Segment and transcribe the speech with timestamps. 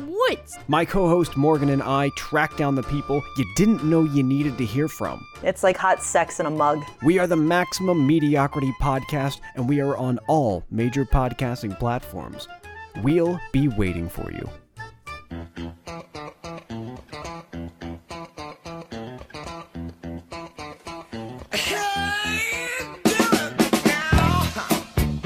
[0.00, 0.58] woods?
[0.68, 4.58] My co host Morgan and I track down the people you didn't know you needed
[4.58, 5.24] to hear from.
[5.42, 6.82] It's like hot sex in a mug.
[7.02, 12.48] We are the Maximum Mediocrity Podcast, and we are on all major podcasting platforms.
[13.02, 14.48] We'll be waiting for you.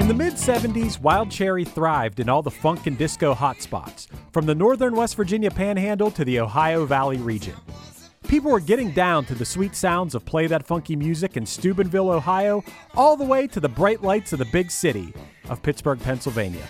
[0.05, 4.45] In the mid 70s, Wild Cherry thrived in all the funk and disco hotspots, from
[4.45, 7.55] the northern West Virginia panhandle to the Ohio Valley region.
[8.27, 12.11] People were getting down to the sweet sounds of Play That Funky Music in Steubenville,
[12.11, 12.63] Ohio,
[12.93, 15.11] all the way to the bright lights of the big city
[15.49, 16.67] of Pittsburgh, Pennsylvania.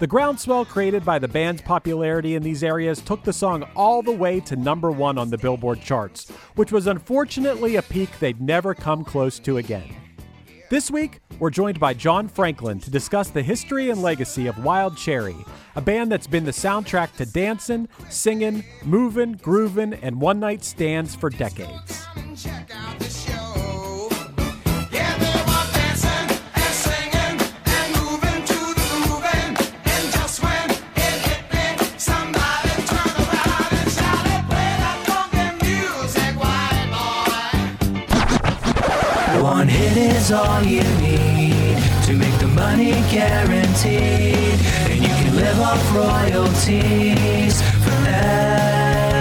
[0.00, 4.10] The groundswell created by the band's popularity in these areas took the song all the
[4.10, 8.74] way to number one on the Billboard charts, which was unfortunately a peak they'd never
[8.74, 9.94] come close to again.
[10.70, 14.98] This week, we're joined by John Franklin to discuss the history and legacy of Wild
[14.98, 15.36] Cherry,
[15.76, 21.14] a band that's been the soundtrack to dancing, singing, moving, grooving, and one night stands
[21.14, 22.06] for decades.
[40.28, 44.60] Is all you need to make the money guaranteed.
[44.90, 49.16] And you can live off royalties forever.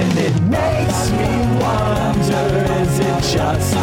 [0.00, 1.30] And it makes me
[1.62, 2.46] wonder
[2.82, 3.78] is it just a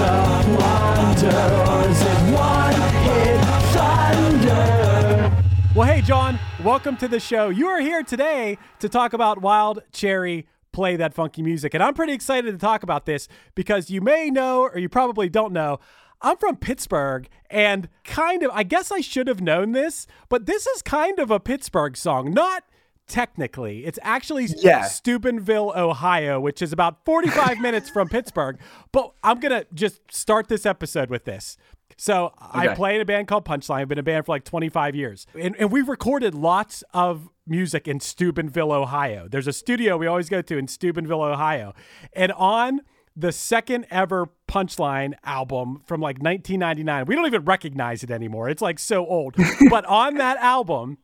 [0.59, 1.39] wonder
[1.69, 3.39] or is it one hit
[3.71, 5.31] thunder?
[5.75, 7.47] Well, hey, John, welcome to the show.
[7.47, 10.45] You are here today to talk about Wild Cherry
[10.75, 11.73] Play That Funky Music.
[11.73, 15.29] And I'm pretty excited to talk about this because you may know, or you probably
[15.29, 15.79] don't know,
[16.21, 20.67] I'm from Pittsburgh and kind of, I guess I should have known this, but this
[20.67, 22.33] is kind of a Pittsburgh song.
[22.33, 22.65] Not
[23.07, 24.81] technically, it's actually Yeah.
[24.83, 28.57] Steubenville, Ohio, which is about 45 minutes from Pittsburgh.
[28.91, 31.55] But I'm going to just start this episode with this.
[31.97, 33.81] So I play in a band called Punchline.
[33.81, 35.27] I've been in a band for like 25 years.
[35.39, 39.27] And, and we've recorded lots of music in Steubenville, Ohio.
[39.29, 41.73] There's a studio we always go to in Steubenville, Ohio.
[42.13, 42.81] And on
[43.15, 48.49] the second ever Punchline album from like 1999, we don't even recognize it anymore.
[48.49, 49.35] It's like so old.
[49.69, 50.97] but on that album,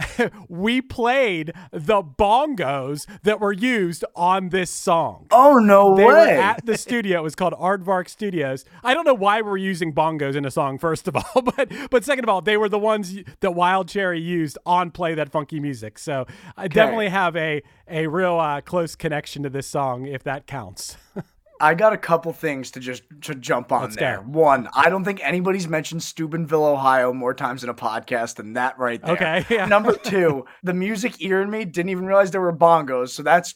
[0.48, 5.26] we played the bongos that were used on this song.
[5.30, 6.38] Oh no They were way!
[6.38, 7.20] at the studio.
[7.20, 8.64] It was called Aardvark Studios.
[8.82, 12.04] I don't know why we're using bongos in a song, first of all, but but
[12.04, 15.60] second of all, they were the ones that Wild Cherry used on Play That Funky
[15.60, 15.98] Music.
[15.98, 20.46] So I definitely have a a real uh, close connection to this song, if that
[20.46, 20.96] counts.
[21.62, 24.16] I got a couple things to just to jump on Let's there.
[24.16, 24.22] go.
[24.24, 28.80] One, I don't think anybody's mentioned Steubenville, Ohio more times in a podcast than that
[28.80, 29.14] right there.
[29.14, 29.66] Okay, yeah.
[29.66, 33.54] Number two, the music ear in me didn't even realize there were bongos, so that's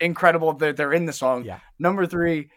[0.00, 1.44] incredible that they're in the song.
[1.44, 1.58] Yeah.
[1.78, 2.48] Number three,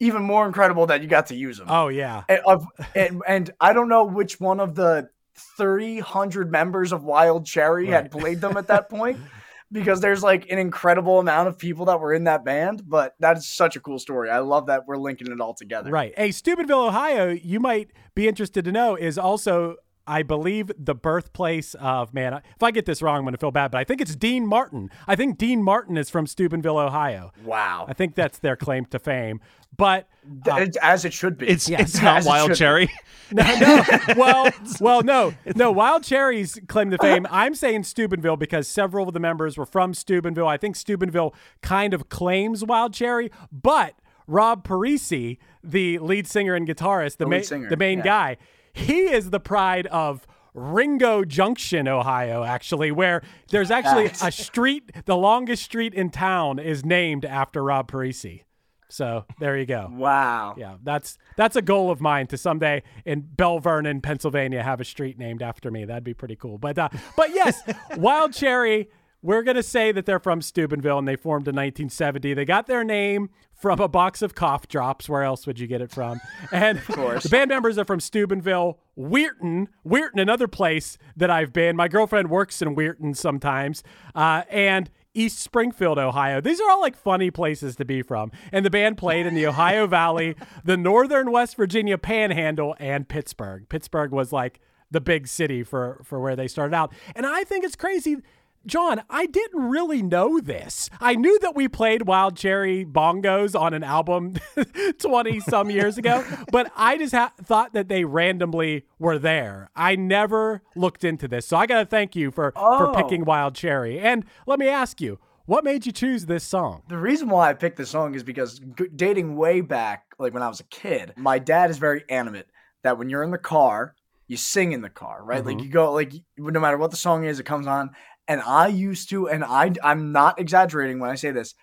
[0.00, 1.68] even more incredible that you got to use them.
[1.70, 2.24] Oh yeah.
[2.28, 5.08] and, of, and, and I don't know which one of the
[5.56, 9.18] 300 members of Wild Cherry had played them at that point
[9.72, 12.82] because there's like an incredible amount of people that were in that band.
[12.86, 14.30] But that is such a cool story.
[14.30, 15.90] I love that we're linking it all together.
[15.90, 16.12] Right.
[16.16, 21.74] Hey, Steubenville, Ohio, you might be interested to know is also, I believe, the birthplace
[21.74, 24.00] of, man, if I get this wrong, I'm going to feel bad, but I think
[24.00, 24.90] it's Dean Martin.
[25.06, 27.32] I think Dean Martin is from Steubenville, Ohio.
[27.44, 27.86] Wow.
[27.88, 29.40] I think that's their claim to fame.
[29.76, 30.08] But
[30.48, 31.48] uh, Th- as it should be.
[31.48, 32.54] It's it's not As it Wild be.
[32.54, 32.90] Cherry.
[33.32, 33.82] no, no.
[34.16, 34.50] Well,
[34.80, 35.70] well, no, no.
[35.70, 37.26] Wild Cherry's claim to fame.
[37.30, 40.48] I'm saying Steubenville because several of the members were from Steubenville.
[40.48, 43.94] I think Steubenville kind of claims Wild Cherry, but
[44.26, 48.04] Rob Parissi, the lead singer and guitarist, the, The ma- singer, the main yeah.
[48.04, 48.36] guy,
[48.76, 50.26] he is the pride of.
[50.58, 56.82] Mingo Junction, Ohio, actually, where there's actually a street, the longest street in town is
[56.82, 58.44] named after Rob Parissi.
[58.88, 59.90] So there you go.
[59.92, 60.54] Wow.
[60.56, 64.84] Yeah, that's that's a goal of mine to someday in Belle Vernon, Pennsylvania, have a
[64.84, 65.84] street named after me.
[65.84, 66.58] That'd be pretty cool.
[66.58, 67.60] But uh, but yes,
[67.96, 68.88] Wild Cherry.
[69.26, 72.32] We're gonna say that they're from Steubenville and they formed in 1970.
[72.32, 75.08] They got their name from a box of cough drops.
[75.08, 76.20] Where else would you get it from?
[76.52, 81.52] And of course, the band members are from Steubenville, Weirton, Weirton, another place that I've
[81.52, 81.74] been.
[81.74, 83.82] My girlfriend works in Weirton sometimes,
[84.14, 86.40] uh, and East Springfield, Ohio.
[86.40, 88.30] These are all like funny places to be from.
[88.52, 93.68] And the band played in the Ohio Valley, the northern West Virginia Panhandle, and Pittsburgh.
[93.68, 96.92] Pittsburgh was like the big city for for where they started out.
[97.14, 98.18] And I think it's crazy.
[98.66, 100.90] John, I didn't really know this.
[101.00, 104.34] I knew that we played Wild Cherry bongos on an album
[104.98, 109.70] 20 some years ago, but I just ha- thought that they randomly were there.
[109.76, 111.46] I never looked into this.
[111.46, 112.94] So I got to thank you for for Oh.
[112.94, 114.00] picking Wild Cherry.
[114.00, 116.82] And let me ask you, what made you choose this song?
[116.88, 120.42] The reason why I picked this song is because g- dating way back, like when
[120.42, 122.46] I was a kid, my dad is very animate
[122.82, 123.94] that when you're in the car,
[124.26, 125.44] you sing in the car, right?
[125.44, 125.66] Like mm-hmm.
[125.66, 127.90] you go, like no matter what the song is, it comes on.
[128.28, 131.54] And I used to, and I, I'm not exaggerating when I say this,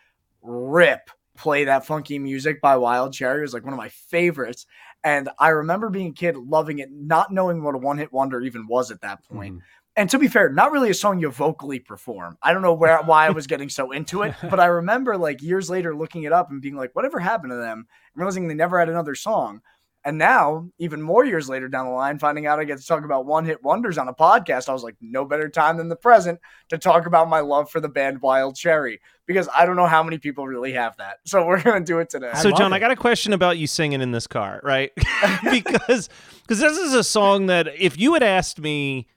[0.42, 3.40] rip play that funky music by Wild Cherry.
[3.40, 4.66] It was like one of my favorites.
[5.04, 8.40] And I remember being a kid loving it, not knowing what a one hit wonder
[8.42, 9.56] even was at that point.
[9.56, 9.66] Mm-hmm.
[9.96, 12.38] And to be fair, not really a song you vocally perform.
[12.42, 15.42] I don't know where why I was getting so into it, but I remember like
[15.42, 17.88] years later looking it up and being like, whatever happened to them?
[18.16, 19.62] Realizing they never had another song.
[20.06, 23.06] And now, even more years later down the line, finding out I get to talk
[23.06, 25.96] about one hit wonders on a podcast, I was like, no better time than the
[25.96, 26.40] present
[26.70, 30.04] to talk about my love for the band Wild Cherry because I don't know how
[30.04, 31.20] many people really have that.
[31.26, 32.32] So we're going to do it today.
[32.36, 32.76] So, love John, it.
[32.76, 34.92] I got a question about you singing in this car, right?
[35.50, 36.10] because
[36.42, 39.08] because this is a song that if you had asked me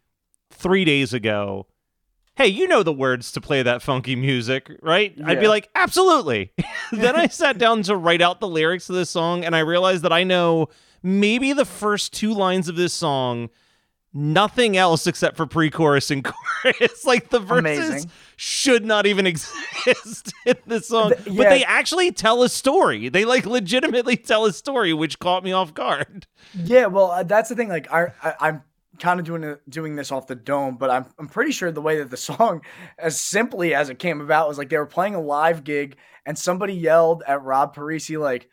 [0.51, 1.67] three days ago,
[2.37, 5.17] hey, you know the words to play that funky music, right?
[5.25, 6.53] I'd be like, absolutely.
[6.93, 10.03] then I sat down to write out the lyrics of this song, and I realized
[10.05, 10.69] that I know
[11.03, 13.49] maybe the first two lines of this song.
[14.19, 16.25] Nothing else except for pre-chorus and
[16.63, 17.05] chorus.
[17.05, 18.11] like the verses Amazing.
[18.37, 23.11] should not even exist in this song, Th- but they actually tell a story.
[23.11, 26.27] They like legitimately tell a story, which caught me off guard.
[26.55, 27.69] Yeah, well, uh, that's the thing.
[27.69, 28.63] Like, I, I I'm
[28.99, 31.83] kind of doing it, doing this off the dome, but I'm I'm pretty sure the
[31.83, 32.63] way that the song,
[32.99, 36.39] as simply as it came about, was like they were playing a live gig and
[36.39, 38.49] somebody yelled at Rob Parissi like,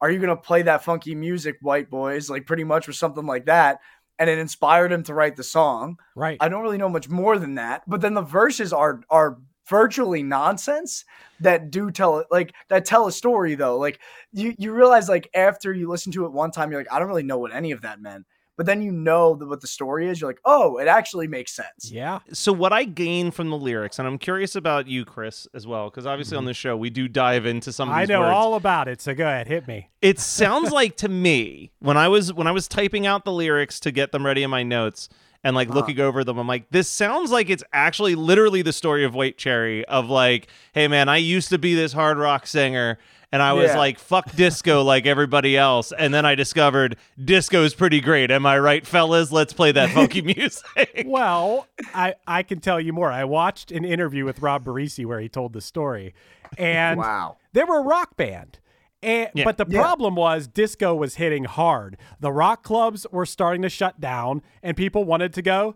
[0.00, 3.46] "Are you gonna play that funky music, white boys?" Like, pretty much was something like
[3.46, 3.80] that,
[4.18, 5.98] and it inspired him to write the song.
[6.14, 6.38] Right.
[6.40, 10.22] I don't really know much more than that, but then the verses are are virtually
[10.22, 11.04] nonsense
[11.40, 13.78] that do tell like that tell a story though.
[13.78, 14.00] Like
[14.32, 17.08] you you realize like after you listen to it one time, you're like, I don't
[17.08, 18.26] really know what any of that meant.
[18.56, 20.20] But then you know the, what the story is.
[20.20, 21.90] You're like, oh, it actually makes sense.
[21.90, 22.20] yeah.
[22.32, 25.90] So what I gain from the lyrics, and I'm curious about you, Chris, as well,
[25.90, 26.48] because obviously on mm-hmm.
[26.48, 28.34] this show we do dive into some of I know words.
[28.34, 29.00] all about it.
[29.00, 29.88] So go ahead, hit me.
[30.00, 33.80] it sounds like to me when I was when I was typing out the lyrics
[33.80, 35.08] to get them ready in my notes
[35.44, 36.08] and like looking uh-huh.
[36.08, 39.84] over them, I'm like, this sounds like it's actually literally the story of White Cherry
[39.84, 42.98] of like, hey man, I used to be this hard rock singer.
[43.34, 43.78] And I was Yeah.
[43.78, 45.90] like, fuck disco like everybody else.
[45.90, 48.30] And then I discovered disco is pretty great.
[48.30, 49.32] Am I right, fellas?
[49.32, 51.02] Let's play that funky music.
[51.04, 53.10] Well, I, I can tell you more.
[53.10, 56.14] I watched an interview with Rob Parissi where he told the story.
[56.56, 57.38] And Wow.
[57.52, 58.60] they were a rock band.
[59.02, 59.42] And, Yeah.
[59.44, 59.80] But the Yeah.
[59.82, 61.96] problem was disco was hitting hard.
[62.20, 65.74] The rock clubs were starting to shut down, and people wanted to go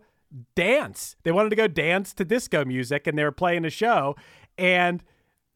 [0.54, 1.16] dance.
[1.24, 4.14] They wanted to go dance to disco music, and they were playing a show.
[4.56, 5.02] And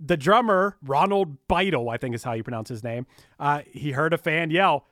[0.04, 3.06] the drummer, Ronald Beitle, I think is how you pronounce his name,
[3.38, 4.86] uh, he heard a fan yell,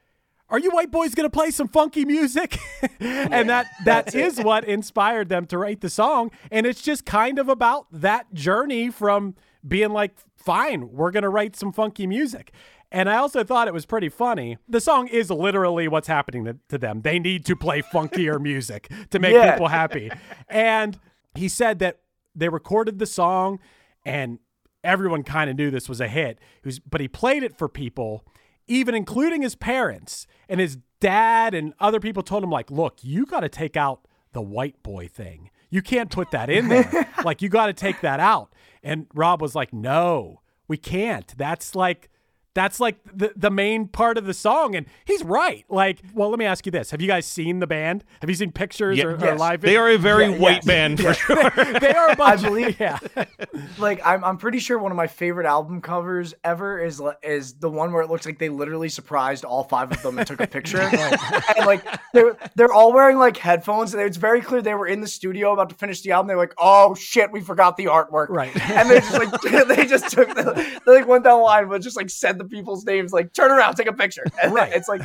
[0.48, 2.58] are you white boys gonna play some funky music?
[3.00, 6.30] and that that is what inspired them to write the song.
[6.50, 9.36] And it's just kind of about that journey from
[9.66, 12.52] being like, fine, we're gonna write some funky music.
[12.92, 14.58] And I also thought it was pretty funny.
[14.68, 17.02] The song is literally what's happening to, to them.
[17.02, 19.52] They need to play funkier music to make Yeah.
[19.52, 20.10] people happy.
[20.48, 20.98] And
[21.36, 22.00] he said that
[22.34, 23.60] they recorded the song
[24.04, 24.40] and
[24.84, 26.38] everyone kind of knew this was a hit.
[26.62, 28.25] He was- but he played it for people,
[28.66, 33.25] even including his parents and his dad and other people told him like, "Look, you
[33.26, 35.50] got to take out the white boy thing.
[35.70, 37.08] You can't put that in there.
[37.25, 41.32] like you got to take that out." And Rob was like, "No, we can't.
[41.38, 42.09] That's like
[42.54, 44.75] that's like the, the main part of the song.
[44.75, 45.64] And he's right.
[45.69, 46.90] Like, well, let me ask you this.
[46.90, 48.02] Have you guys seen the band?
[48.21, 49.04] Have you seen pictures Yeah.
[49.04, 49.38] or, or Yes.
[49.38, 50.64] live They are a very Yeah, white yes.
[50.64, 51.50] band for sure.
[51.80, 52.99] they are a bunch believe- yeah.
[53.78, 57.71] like I'm, I'm pretty sure one of my favorite album covers ever is is the
[57.71, 60.47] one where it looks like they literally surprised all five of them and took a
[60.47, 60.80] picture
[61.57, 65.00] and like they're they're all wearing like headphones and it's very clear they were in
[65.00, 68.28] the studio about to finish the album they're like oh shit we forgot the artwork
[68.28, 68.54] Right.
[68.71, 71.80] and they just like they just took the, they like went down the line but
[71.83, 74.73] just like said the people's names like turn around take a picture and Right.
[74.73, 75.02] it's like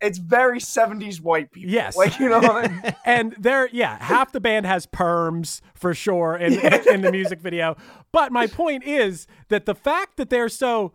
[0.00, 1.96] it's very 70s white people Yes.
[1.96, 2.96] like you know what I mean?
[3.04, 6.54] and they're yeah, half the band has perms for sure in
[6.88, 7.76] in the music video.
[8.10, 10.92] But my point is that the fact that they're so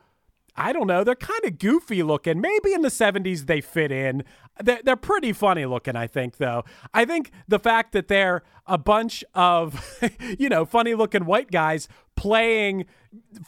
[0.59, 2.41] I don't know, they're kind of goofy looking.
[2.41, 4.23] Maybe in the 70s they fit in.
[4.59, 6.63] They're, they're pretty funny looking, I think, though.
[6.95, 9.99] I think the fact that they're a bunch of,
[10.39, 12.85] you know, funny looking white guys playing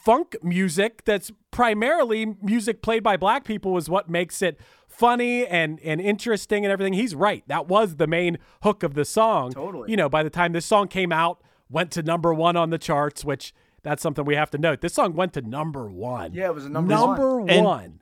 [0.00, 5.80] funk music that's primarily music played by black people is what makes it funny and
[5.80, 6.92] and interesting and everything.
[6.92, 7.42] He's right.
[7.46, 9.52] That was the main hook of the song.
[9.52, 9.90] Totally.
[9.90, 12.78] You know, by the time this song came out, went to number 1 on the
[12.78, 13.52] charts, which
[13.82, 14.80] that's something we have to note.
[14.80, 16.34] This song went to number 1.
[16.34, 17.46] Yeah, it was a number number one.
[17.46, 17.84] Number 1.
[17.84, 18.00] And-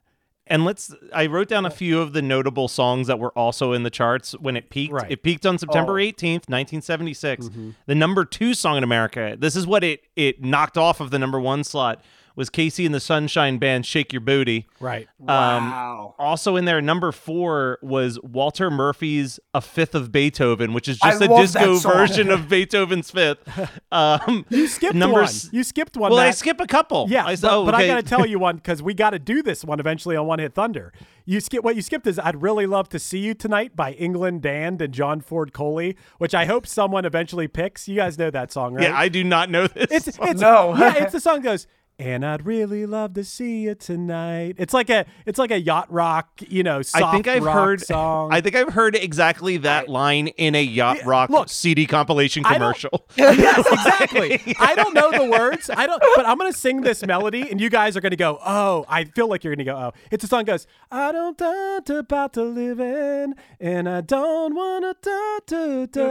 [0.51, 3.83] And let's I wrote down a few of the notable songs that were also in
[3.83, 4.95] the charts when it peaked.
[4.95, 5.11] Right.
[5.11, 6.03] It peaked on September Oh.
[6.03, 7.49] 18th, 1976.
[7.49, 7.71] Mm-hmm.
[7.87, 9.37] The number 2 song in America.
[9.39, 12.03] This is what it it knocked off of the number 1 slot
[12.39, 14.67] was KC and the Sunshine Band Shake Your Booty.
[14.81, 15.09] Right.
[15.19, 20.99] wow Also in there, number four was Walter Murphy's A Fifth of Beethoven, which is
[20.99, 23.39] just a disco version of Beethoven's Fifth.
[23.91, 25.25] Um, You skipped number one.
[25.25, 26.11] s- You skipped one.
[26.13, 27.07] well, I skip a couple.
[27.09, 29.19] Yeah, I, but, oh, but I got to tell you one because we got to
[29.19, 30.93] do this one eventually on One Hit Thunder.
[31.25, 34.43] You skip what you skipped is "I'd Really Love to See You Tonight" by England
[34.43, 37.89] Dan and John Ford Coley, which I hope someone eventually picks.
[37.89, 38.85] You guys know that song, right?
[38.85, 39.89] Yeah, I do not know this.
[39.91, 40.77] it's it's No.
[40.77, 41.67] yeah, it's the song goes.
[42.01, 44.55] And I'd really love to see you tonight.
[44.57, 47.55] It's like a it's like a yacht rock, you know, soft I think I've rock
[47.57, 47.81] heard.
[47.81, 48.33] song.
[48.33, 53.05] I think I've heard exactly that line in a yacht rock look, CD compilation commercial.
[53.17, 54.41] yes, exactly.
[54.61, 55.71] I don't know the words.
[55.71, 58.85] I don't, but I'm gonna sing this melody, and you guys are gonna go, "Oh!"
[58.89, 61.91] I feel like you're gonna go, "Oh!" It's a song that goes, "I don't doubt
[61.91, 66.09] about to live in, and I don't wanna da da da."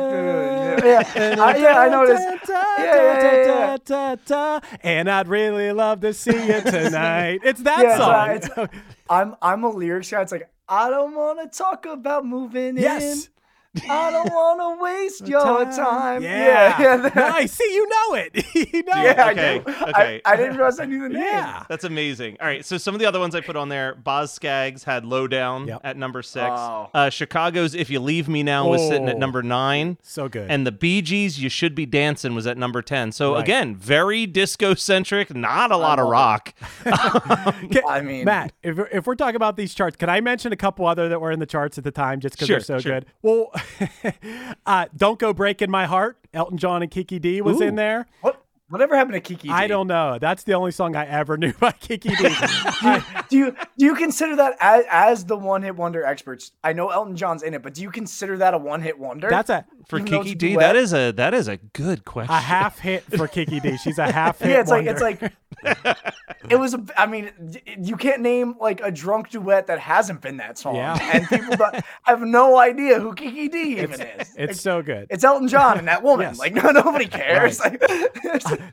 [0.85, 2.19] Yeah, and I- yeah, I know this.
[2.19, 6.31] da, da, Yeah, yeah, da, yeah, da, da, da, and I'd really love to see
[6.47, 7.41] you tonight.
[7.43, 8.29] It's that Yeah, song.
[8.31, 8.49] it's,
[9.09, 10.21] I'm I'm a lyrics guy.
[10.21, 13.27] It's like I don't want to talk about moving yes.
[13.27, 13.31] in.
[13.89, 16.23] I don't want to waste your time.
[16.23, 16.79] Yeah.
[16.81, 17.53] yeah, that- nice.
[17.53, 18.45] See, you know it.
[18.73, 19.71] you know yeah, I Okay, do.
[19.71, 20.21] okay.
[20.25, 21.21] I, I didn't realize I knew the name.
[21.23, 21.63] Yeah.
[21.69, 22.37] That's amazing.
[22.41, 25.05] All right, so some of the other ones I put on there, Boz Scaggs had
[25.05, 25.81] Lowdown Yep.
[25.83, 26.45] at number six.
[26.49, 26.89] Oh.
[26.93, 29.19] Uh, Chicago's If You Leave Me Now was sitting at Oh.
[29.19, 29.97] number nine.
[30.01, 30.49] So good.
[30.49, 33.11] And the Bee Gees, You Should Be Dancing was at number 10.
[33.11, 33.43] So Right.
[33.43, 36.53] again, very disco centric, not a lot of rock.
[36.83, 40.51] Can- I mean- Matt, if we're, if we're talking about these charts, can I mention
[40.51, 42.63] a couple other that were in the charts at the time just because Sure, they're
[42.63, 42.91] so sure.
[42.99, 43.05] good?
[43.21, 43.51] Well,
[44.65, 48.07] uh, "Don't Go Breaking My Heart," Elton John and Kiki Dee was in there.
[48.21, 49.49] What whatever happened to Kiki?
[49.49, 49.67] I D?
[49.69, 50.17] don't know.
[50.19, 52.15] That's the only song I ever knew by Kiki Dee.
[52.21, 56.51] I- Do you do you consider that as, as the one hit wonder experts?
[56.63, 59.29] I know Elton John's in it, but do you consider that a one hit wonder?
[59.29, 60.59] that's a For Even Kiki it's a D, duet?
[60.61, 62.33] that is a that is a good question.
[62.33, 63.77] a half hit for Kiki Dee.
[63.77, 64.49] She's a half hit.
[64.51, 64.61] yeah.
[64.61, 65.33] It's like it's like
[66.49, 66.73] it was.
[66.73, 67.31] A, I mean,
[67.81, 70.97] you can't name like a drunk duet that hasn't been that song, Yeah.
[71.13, 74.33] and people don't, have no idea who Kiki Dee even is.
[74.37, 75.07] it's so good.
[75.09, 76.27] It's Elton John and that woman.
[76.27, 76.39] Yes.
[76.39, 77.59] Like no, nobody cares.
[77.59, 77.81] Like,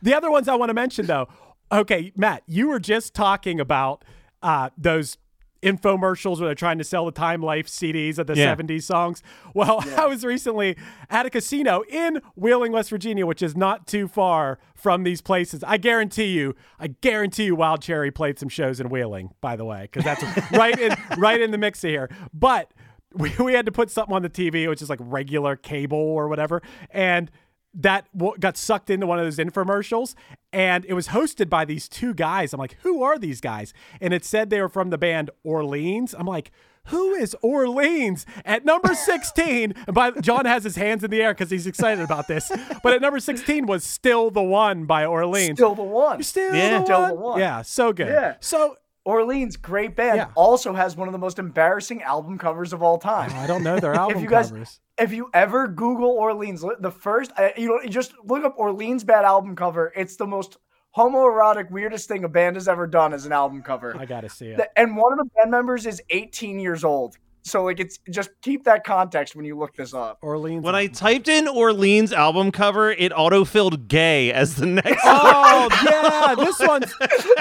[0.02, 1.28] The other ones I want to mention though.
[1.72, 4.04] Okay, Matt, you were just talking about
[4.42, 5.16] uh, those
[5.62, 8.54] infomercials where they're trying to sell the Time Life CDs of the Yeah.
[8.54, 9.22] 70s songs.
[9.54, 10.76] Well, I was recently
[11.08, 15.64] at a casino in Wheeling, West Virginia, which is not too far from these places.
[15.64, 19.64] I guarantee you, I guarantee you Wild Cherry played some shows in Wheeling, by the
[19.64, 20.22] way, because that's
[20.52, 22.10] right in right in the mix here.
[22.34, 22.70] But
[23.14, 26.28] we, we had to put something on the TV, which is like regular cable or
[26.28, 26.60] whatever.
[26.90, 27.30] And
[27.74, 30.14] that w- got sucked into one of those infomercials
[30.52, 32.52] and it was hosted by these two guys.
[32.52, 33.74] I'm like, who are these guys?
[34.00, 36.14] And it said they were from the band Orleans.
[36.16, 36.52] I'm like,
[36.88, 38.26] who is Orleans?
[38.44, 42.04] At number 16, and by John has his hands in the air because he's excited
[42.04, 42.52] about this.
[42.82, 45.58] But at number 16 was Still the One by Orleans.
[45.58, 46.22] still the one.
[46.22, 46.78] Still, Yeah.
[46.80, 47.08] the, Still one.
[47.08, 47.40] the one.
[47.40, 48.08] Yeah, so good.
[48.08, 48.34] Yeah.
[48.40, 50.28] So Orleans, great band, Yeah.
[50.34, 53.30] also has one of the most embarrassing album covers of all time.
[53.34, 54.80] I don't know their album if you guys, covers.
[54.98, 59.24] if you ever Google Orleans, the first, uh, you know, just look up Orleans bad
[59.24, 59.92] album cover.
[59.94, 60.56] It's the most
[60.96, 63.96] homoerotic, weirdest thing a band has ever done as an album cover.
[63.98, 64.60] I gotta see it.
[64.76, 67.16] And one of the band members is 18 years old.
[67.46, 70.16] So like, it's just keep that context when you look this up.
[70.22, 70.64] Orleans.
[70.64, 75.02] When I typed in Orleans album cover, it autofilled gay as the next.
[75.04, 76.03] Oh yeah,
[76.34, 76.92] this one's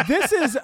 [0.07, 0.57] this is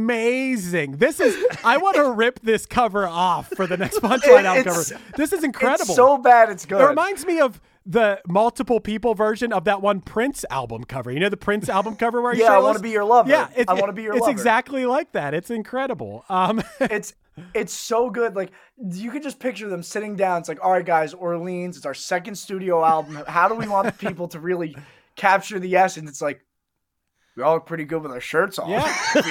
[0.00, 0.92] amazing.
[0.98, 4.90] This is I want to rip this cover off for the next Punchline album It's-
[4.92, 5.02] cover.
[5.16, 5.84] This is incredible.
[5.86, 6.80] It's so bad, it's good.
[6.80, 11.10] It reminds me of the multiple people version of that one Prince album cover.
[11.10, 12.58] You know the Prince album cover where Yeah, I?
[12.58, 13.30] Wanna Be Your Lover.
[13.30, 14.18] Yeah, I Wanna Be Your lover.
[14.18, 14.30] It's Lover.
[14.32, 15.34] exactly like that.
[15.34, 16.24] It's incredible.
[16.28, 17.14] Um, it's
[17.54, 18.36] it's so good.
[18.36, 20.40] Like you could just picture them sitting down.
[20.40, 21.76] It's like, all right, guys, Orleans.
[21.78, 23.22] It's our second studio album.
[23.26, 24.76] How do we want the people to really
[25.16, 26.10] capture the essence?
[26.10, 26.42] It's like
[27.40, 28.68] we all look pretty good with our shirts off.
[28.68, 28.82] Yeah.
[29.14, 29.24] like,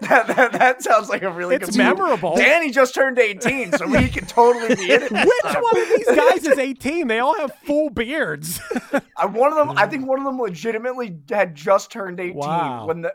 [0.00, 2.34] that, that, that sounds like a really It's good memorable.
[2.34, 5.12] Danny just turned 18, so we can totally be in it.
[5.12, 7.06] which one of these guys is 18?
[7.06, 8.60] They all have full beards.
[9.16, 12.86] I, one of them, I think one of them legitimately had just turned 18 Wow.
[12.86, 13.14] when the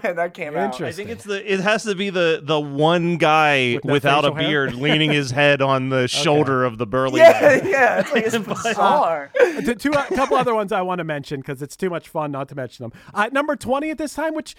[0.00, 0.80] when that came out.
[0.80, 1.52] I think it's the.
[1.52, 4.48] It has to be the the one guy With without a facial hair?
[4.66, 7.68] beard leaning his head on the shoulder of the burly Yeah, guy.
[7.68, 9.30] yeah, it's like it's bizarre.
[9.38, 12.32] T- two, a couple other ones I want to mention because it's too much fun
[12.32, 12.92] not to mention them.
[13.14, 14.54] Uh, number 20 at this time, which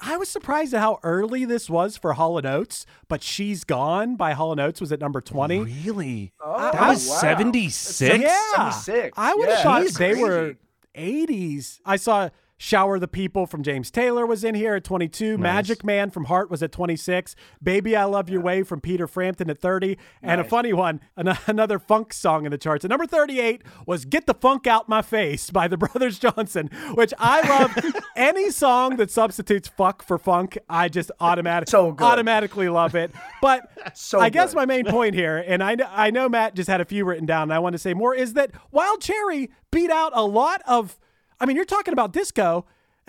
[0.00, 4.16] I was surprised at how early this was for Hall & Oates, but She's Gone
[4.16, 5.60] by Hall & Oates was at number 20.
[5.60, 6.32] Really?
[6.44, 7.14] Oh, That was wow.
[7.16, 8.22] seventy six.
[8.22, 8.70] Yeah.
[8.72, 9.14] 76.
[9.16, 10.22] I would have Yeah, thought that's they crazy.
[10.22, 10.56] were
[10.96, 11.80] 80s.
[11.84, 12.28] I saw
[12.64, 15.36] Shower the People from James Taylor was in here at 22.
[15.36, 17.36] Magic Man from Heart was at 26.
[17.62, 19.98] Baby I Love Your Way from Peter Frampton at 30.
[20.22, 22.82] And a funny one, an- another funk song in the charts.
[22.82, 27.12] At number 38 was Get the Funk Out My Face by the Brothers Johnson, which
[27.18, 28.02] I love.
[28.16, 33.10] Any song that substitutes fuck for funk, I just automatic, So automatically love it.
[33.42, 34.56] But So I guess good.
[34.56, 37.42] my main point here, and I, I know Matt just had a few written down,
[37.42, 40.98] and I want to say more, is that Wild Cherry beat out a lot of.
[41.40, 42.64] I mean, you're talking about disco.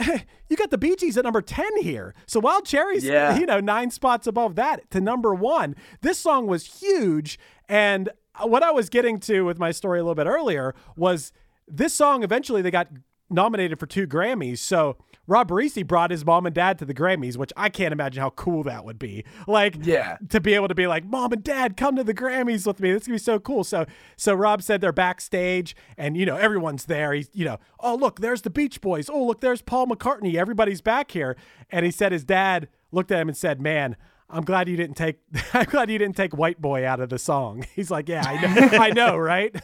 [0.50, 2.14] you got the Bee Gees at number 10 here.
[2.28, 3.38] So Wild Cherry's, Yeah.
[3.38, 5.76] you know, nine spots above that to number one.
[6.02, 7.40] This song was huge.
[7.70, 8.10] And
[8.42, 11.32] what I was getting to with my story a little bit earlier was
[11.68, 12.90] this song eventually they got
[13.30, 14.58] nominated for two Grammys.
[14.60, 18.22] So Rob Parissi brought his mom and dad to the Grammys, which I can't imagine
[18.22, 19.26] how cool that would be.
[19.48, 20.18] Like, Yeah.
[20.30, 22.92] to be able to be like, mom and dad, come to the Grammys with me.
[22.92, 23.64] That's gonna be so cool.
[23.64, 23.86] So,
[24.18, 27.14] so Rob said they're backstage, and you know everyone's there.
[27.14, 29.10] He's, you know, oh look, there's the Beach Boys.
[29.10, 30.36] Oh look, there's Paul McCartney.
[30.36, 31.36] Everybody's back here.
[31.72, 33.96] And he said his dad looked at him and said, "Man."
[34.30, 35.20] I'm glad you didn't take.
[35.54, 37.66] I'm glad you didn't take "White Boy" out of the song.
[37.76, 39.56] He's like, yeah, I know, I know, right?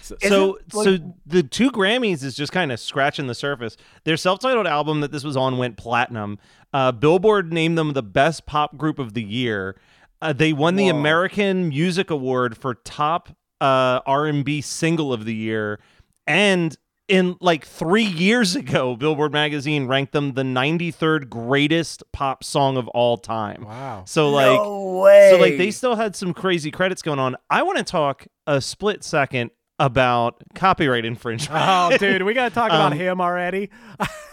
[0.00, 3.76] So, Isn't, like- so the two Grammys is just kind of scratching the surface.
[4.04, 6.38] Their self-titled album that this was on went platinum.
[6.72, 9.76] Uh, Billboard named them the best pop group of the year.
[10.22, 10.98] Uh, they won the Whoa.
[10.98, 13.28] American Music Award for top
[13.60, 15.80] uh, R&B single of the year,
[16.26, 16.76] and
[17.08, 22.88] in like three years ago, Billboard magazine ranked them the 93rd greatest pop song of
[22.88, 23.64] all time.
[23.64, 24.04] Wow.
[24.06, 25.30] So like, no way.
[25.32, 27.36] so like they still had some crazy credits going on.
[27.50, 31.60] I want to talk a split second about copyright infringement.
[31.62, 33.70] Oh, dude, we got to talk about Um, him already.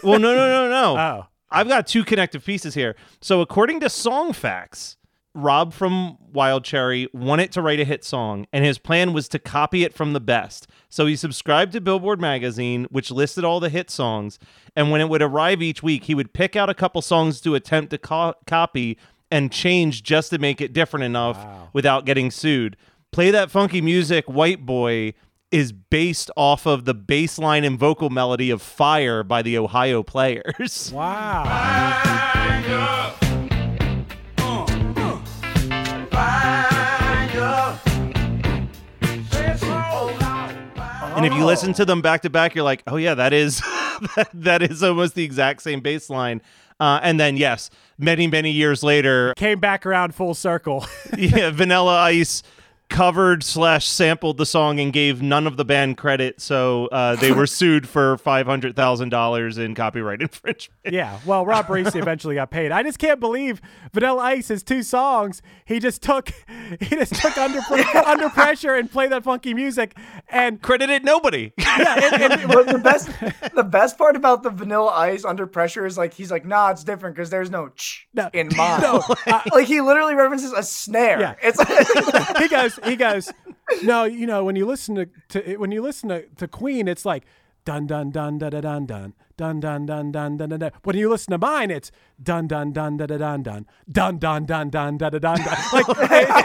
[0.02, 0.96] well, no, no, no, no.
[0.98, 2.96] Oh, I've got two connective pieces here.
[3.20, 4.96] So according to Song Facts,
[5.34, 9.38] Rob from Wild Cherry wanted to write a hit song, and his plan was to
[9.38, 10.66] copy it from the best.
[10.88, 14.38] So he subscribed to Billboard magazine, which listed all the hit songs,
[14.76, 17.54] and when it would arrive each week, he would pick out a couple songs to
[17.54, 18.98] attempt to co- copy
[19.30, 21.38] and change just to make it different enough
[21.72, 22.76] without getting sued.
[23.10, 25.14] Play that funky music, White Boy
[25.50, 30.02] is based off of the bass line and vocal melody of Fire by the Ohio
[30.02, 30.90] Players.
[30.94, 31.42] wow.
[41.16, 43.60] And if you listen to them back to back, you're like, oh yeah, that is
[44.16, 46.40] that, that is almost the exact same bass line.
[46.80, 50.86] Uh, and then yes, many many years later, Came back around full circle.
[51.16, 52.42] yeah, Vanilla Ice
[52.92, 57.32] covered slash sampled the song and gave none of the band credit, so uh, they
[57.32, 60.94] were sued for five hundred thousand dollars in copyright infringement.
[60.94, 62.70] Yeah, well, Rob Racy eventually got paid.
[62.70, 63.60] I just can't believe
[63.92, 65.40] Vanilla Ice has two songs.
[65.64, 66.30] He just took,
[66.80, 67.60] he just took under
[68.06, 69.96] under pressure and played that funky music,
[70.28, 71.52] and Credited nobody.
[71.58, 73.08] yeah, and, and- But the best,
[73.54, 76.84] the best part about the Vanilla Ice under pressure is like he's like, nah, it's
[76.84, 78.28] different because there's no ch No.
[78.34, 78.80] in mine.
[78.82, 79.02] No.
[79.52, 81.18] like he literally references a snare.
[81.20, 81.34] Yeah.
[81.42, 83.32] It's like, he goes, he goes,
[83.82, 87.04] no, you know, when you listen to, to when you listen to, to Queen, it's
[87.04, 87.24] like
[87.64, 90.70] dun dun dun dun dun dun dun dun dun dun dun dun dun.
[90.82, 91.90] When you listen to mine, it's
[92.22, 95.38] dun dun dun dun dun dun dun dun dun dun dun dun dun dun.
[95.72, 95.86] Like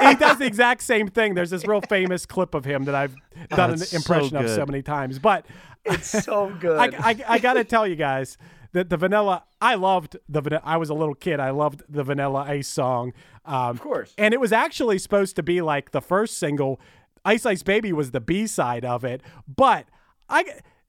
[0.01, 1.33] he does the exact same thing.
[1.33, 3.15] There's this real famous clip of him that I've
[3.49, 5.19] done an impression of so many times.
[5.19, 5.45] But
[5.85, 6.77] It's so good.
[6.77, 8.37] I, I, I gotta tell you guys
[8.73, 9.43] that the vanilla.
[9.61, 10.61] I loved the vanilla.
[10.63, 11.39] I was a little kid.
[11.39, 13.13] I loved the Vanilla Ice song.
[13.45, 14.13] Um, of course.
[14.17, 16.79] And it was actually supposed to be like the first single.
[17.25, 19.85] Ice Ice Baby was the B side of it, but
[20.29, 20.45] I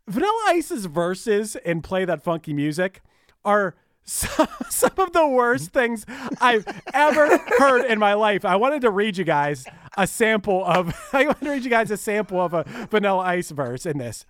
[0.06, 3.02] Vanilla Ice's verses in "Play That Funky Music"
[3.44, 3.74] are.
[4.04, 6.06] Some, some of the worst things
[6.40, 6.64] I've
[6.94, 8.42] ever heard in my life.
[8.42, 9.66] I wanted to read you guys
[9.98, 10.94] a sample of.
[11.12, 14.24] I wanted to read you guys a sample of a Vanilla Ice verse in this.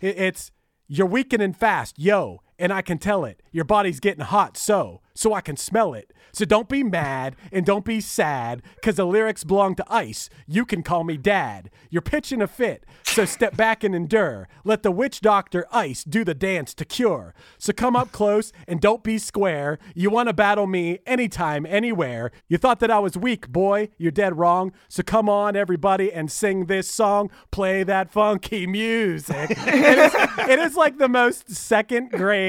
[0.00, 0.50] It's
[0.86, 3.42] you're weakening fast, yo, and I can tell it.
[3.52, 6.12] Your body's getting hot, so so I can smell it.
[6.32, 10.30] So don't be mad and don't be sad, cause the lyrics belong to ice.
[10.46, 11.70] You can call me dad.
[11.90, 14.46] You're pitching a fit, so step back and endure.
[14.62, 17.34] Let the witch doctor ice do the dance to cure.
[17.58, 19.80] So come up close and don't be square.
[19.94, 22.30] You want to battle me anytime, anywhere.
[22.46, 23.88] You thought that I was weak, boy.
[23.98, 24.72] You're dead wrong.
[24.88, 27.30] So come on, everybody, and sing this song.
[27.50, 29.50] Play that funky music.
[29.50, 30.14] it, is,
[30.48, 32.47] it is like the most second grade,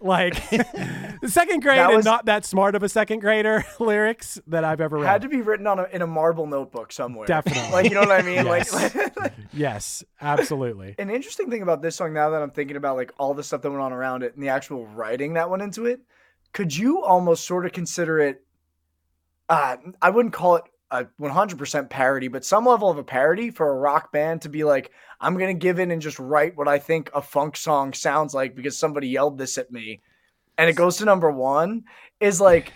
[0.00, 4.64] like the second grade That and not that smart of a second grader lyrics that
[4.64, 5.06] I've ever read.
[5.06, 7.26] had to be written on a, in a marble notebook somewhere.
[7.26, 7.72] Definitely.
[7.72, 8.46] Like you know what I mean?
[8.46, 8.72] Yes.
[8.72, 10.94] Like yes, absolutely.
[10.98, 13.62] an interesting thing about this song now that I'm thinking about like all the stuff
[13.62, 16.00] that went on around it and the actual writing that went into it,
[16.52, 18.44] could you almost sort of consider it
[19.48, 23.68] uh I wouldn't call it a 100% parody, but some level of a parody for
[23.70, 26.68] a rock band to be like, I'm going to give in and just write what
[26.68, 30.00] I think a funk song sounds like because somebody yelled this at me.
[30.56, 31.84] And it goes to number 1
[32.20, 32.72] is like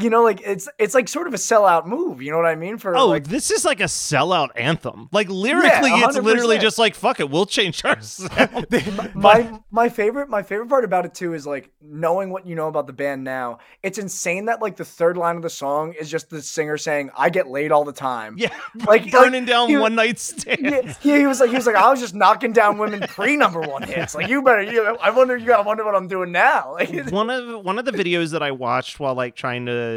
[0.00, 2.54] you know like it's it's like sort of a sellout move, you know what I
[2.54, 5.08] mean for Oh, like this is like a sellout anthem.
[5.12, 8.66] Like lyrically, it's literally just like fuck it, we'll change our sound.
[9.14, 12.68] my my favorite my favorite part about it too is like knowing what you know
[12.68, 13.58] about the band now.
[13.82, 17.10] It's insane that like the third line of the song is just the singer saying,
[17.16, 18.54] "I get laid all the time." yeah,
[18.86, 20.60] like burning like, down one night stand.
[20.60, 23.36] Yeah, he, he was like he was like I was just knocking down women pre
[23.36, 24.14] number one hits.
[24.14, 24.62] Like you better.
[24.62, 25.36] You, I wonder.
[25.36, 26.76] You gotta wonder what I'm doing now.
[26.78, 29.87] Like, one of one of the videos that I watched while like trying to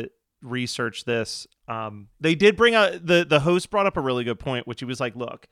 [0.41, 4.39] research this, um, they did bring out the the host brought up a really good
[4.39, 5.47] point, which he was like, "Look,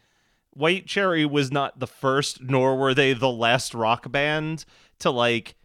[0.51, 4.65] White Cherry was not the first, nor were they the last rock band
[4.99, 5.55] to like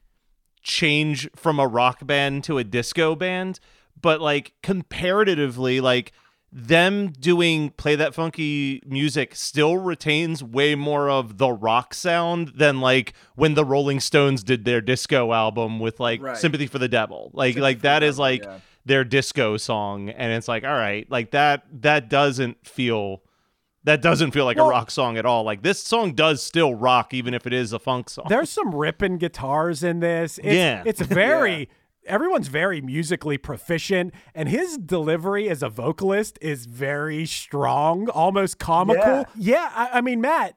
[0.62, 3.60] change from a rock band to a disco band,
[4.00, 6.12] but like comparatively, like."
[6.56, 12.80] Them doing play that funky music still retains way more of the rock sound than
[12.80, 16.36] like when the Rolling Stones did their disco album with like Right.
[16.36, 17.30] Sympathy for the Devil.
[17.34, 18.58] Like Sympathy like that is Devil, like yeah.
[18.86, 23.22] their disco song and it's like all right, like that that doesn't feel
[23.82, 25.42] that doesn't feel like Well- a rock song at all.
[25.42, 28.26] Like this song does still rock even if it is a funk song.
[28.28, 30.38] There's some ripping guitars in this.
[30.38, 30.84] It's, Yeah.
[30.86, 31.68] it's very.
[32.06, 39.26] Everyone's very musically proficient, and his delivery as a vocalist is very strong, almost comical.
[39.36, 40.56] Yeah, I, I mean, Matt,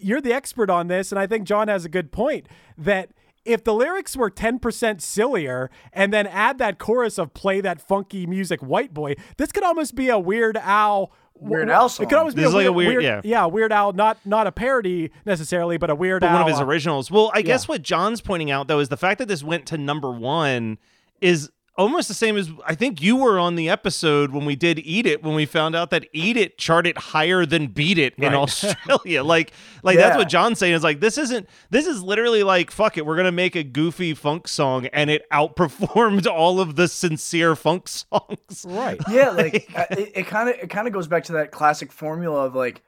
[0.00, 3.10] you're the expert on this, and I think John has a good point that
[3.44, 8.26] if the lyrics were 10% sillier and then add that chorus of play that funky
[8.26, 11.12] music, white boy, this could almost be a Weird Al.
[11.34, 12.14] Weird Al It could song.
[12.18, 13.20] almost be a is like a weird, weird- yeah.
[13.24, 16.34] yeah, Weird Al, not not a parody necessarily, but a Weird but Al.
[16.34, 17.10] one of his uh, originals.
[17.10, 19.78] Well, I guess what John's pointing out though is the fact that this went to
[19.78, 20.78] number one
[21.20, 21.50] is
[21.82, 25.06] almost the same as I think you were on the episode when we did Eat
[25.06, 29.22] It when we found out that Eat It charted higher than Beat It in Australia.
[29.22, 32.96] like like that's what John's saying is like this isn't this is literally like fuck
[32.96, 37.54] it we're gonna make a goofy funk song and it outperformed all of the sincere
[37.54, 38.64] funk songs.
[38.66, 39.00] Right.
[39.10, 42.46] yeah, like uh, it kind of it kind of goes back to that classic formula
[42.46, 42.82] of like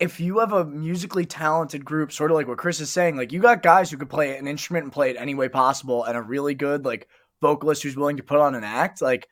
[0.00, 3.32] if you have a musically talented group, sort of like what Chris is saying, like
[3.32, 6.16] you got guys who could play an instrument and play it any way possible, and
[6.16, 7.06] a really good like
[7.40, 9.28] vocalist who's willing to put on an act, like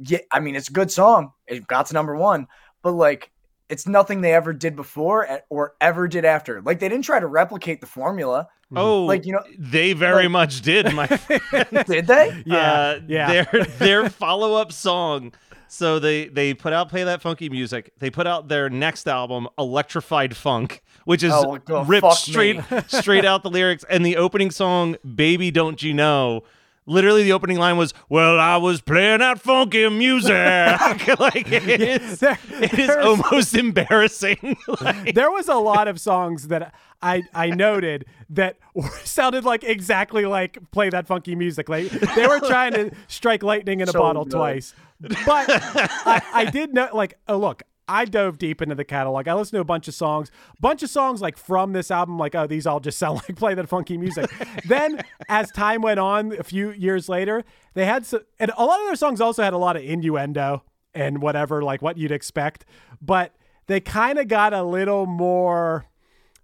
[0.00, 1.32] yeah, I mean it's a good song.
[1.46, 2.46] It got to number one,
[2.82, 3.30] but like
[3.68, 6.60] it's nothing they ever did before or ever did after.
[6.62, 8.48] Like they didn't try to replicate the formula.
[8.74, 11.06] Oh, Like, you know- they very like- much did, my.
[11.86, 12.42] Did they?
[12.46, 13.30] Yeah, uh, yeah.
[13.44, 15.32] Their their follow up song.
[15.68, 17.92] So they they put out play that funky music.
[17.98, 23.42] They put out their next album, Electrified Funk, which is Oh, ripped straight straight out
[23.42, 23.84] the lyrics.
[23.90, 26.42] And the opening song, "Baby Don't You Know."
[26.84, 30.30] Literally, the opening line was, "Well, I was playing that funky music."
[31.20, 34.56] like it is, There- it is almost embarrassing.
[34.80, 38.58] Like- there was a lot of songs that I I noted that
[39.04, 41.68] sounded like exactly like play that funky music.
[41.68, 44.32] Like they were trying to strike lightning in a So bottle good.
[44.36, 44.74] twice.
[45.00, 49.28] But I, I did know like oh look, I dove deep into the catalog.
[49.28, 52.18] I listened to a bunch of songs, bunch of songs like from this album.
[52.18, 54.30] Like, oh, these all just sound like play that funky music.
[54.64, 58.80] then, as time went on, a few years later, they had some, and a lot
[58.80, 62.64] of their songs also had a lot of innuendo and whatever, like what you'd expect.
[63.00, 63.34] But
[63.66, 65.86] they kind of got a little more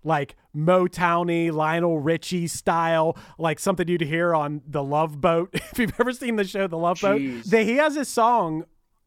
[0.04, 5.50] like Motowny, Lionel Richie style, like something you'd hear on The Love Boat.
[5.54, 8.64] if you've ever seen the show The Love Boat, they, he has a song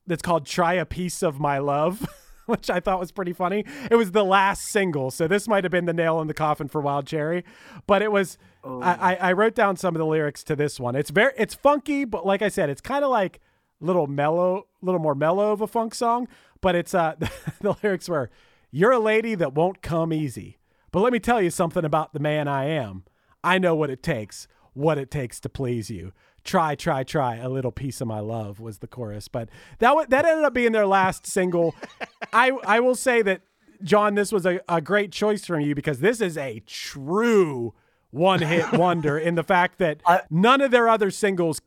[0.07, 2.07] that's called Try a Piece of My Love.
[2.57, 3.63] Which I thought was pretty funny.
[3.89, 6.67] It was the last single, so this might have been the nail in the coffin
[6.67, 7.45] for Wild Cherry.
[7.87, 8.37] But it was.
[8.63, 10.95] I, I, I wrote down some of the lyrics to this one.
[10.95, 13.39] It's very, it's funky, but like I said, it's kind of like
[13.81, 16.27] a little mellow, a little more mellow of a funk song.
[16.59, 17.15] But it's uh,
[17.61, 18.29] the lyrics were,
[18.69, 20.57] "You're a lady that won't come easy."
[20.91, 23.05] But let me tell you something about the man I am.
[23.43, 26.11] I know what it takes, what it takes to please you.
[26.43, 27.35] Try, try, try.
[27.37, 29.49] A little piece of my love was the chorus, but
[29.79, 31.75] that w- that ended up being their last single.
[32.33, 33.41] I I will say that
[33.83, 37.73] John, this was a, a great choice from you because this is a true
[38.09, 41.61] one hit wonder in the fact that I- none of their other singles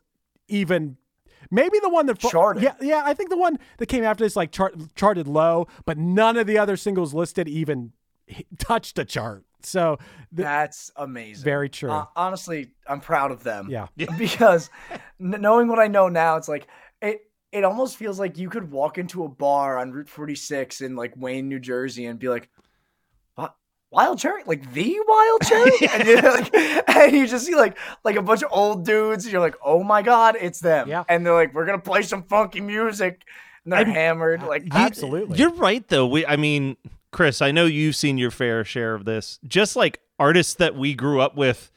[0.48, 0.96] even
[1.50, 2.62] maybe the one that Charted.
[2.62, 3.02] Yeah, yeah.
[3.04, 6.46] I think the one that came after this like chart, charted low, but none of
[6.46, 7.92] the other singles listed even
[8.58, 9.44] touched a chart.
[9.66, 11.44] So th- That's amazing.
[11.44, 11.90] Very true.
[11.90, 13.68] Uh, honestly, I'm proud of them.
[13.70, 13.86] Yeah.
[14.18, 14.70] because
[15.20, 16.66] n- knowing what I know now, it's like
[17.02, 17.20] it.
[17.52, 21.12] It almost feels like you could walk into a bar on Route 46 in like
[21.16, 22.50] Wayne, New Jersey, and be like,
[23.36, 23.54] "What?
[23.92, 24.42] Wild Cherry?
[24.44, 26.52] Like the Wild Cherry?" and, you're like,
[26.88, 29.84] and you just see like like a bunch of old dudes, and you're like, "Oh
[29.84, 31.04] my god, it's them!" Yeah.
[31.08, 33.22] And they're like, "We're gonna play some funky music,"
[33.64, 34.42] and they're And- hammered.
[34.42, 35.38] Like, absolutely.
[35.38, 36.06] You're right, though.
[36.08, 36.76] We, I mean,
[37.14, 39.38] Chris, I know you've seen your fair share of this.
[39.46, 41.70] Just like artists that we grew up with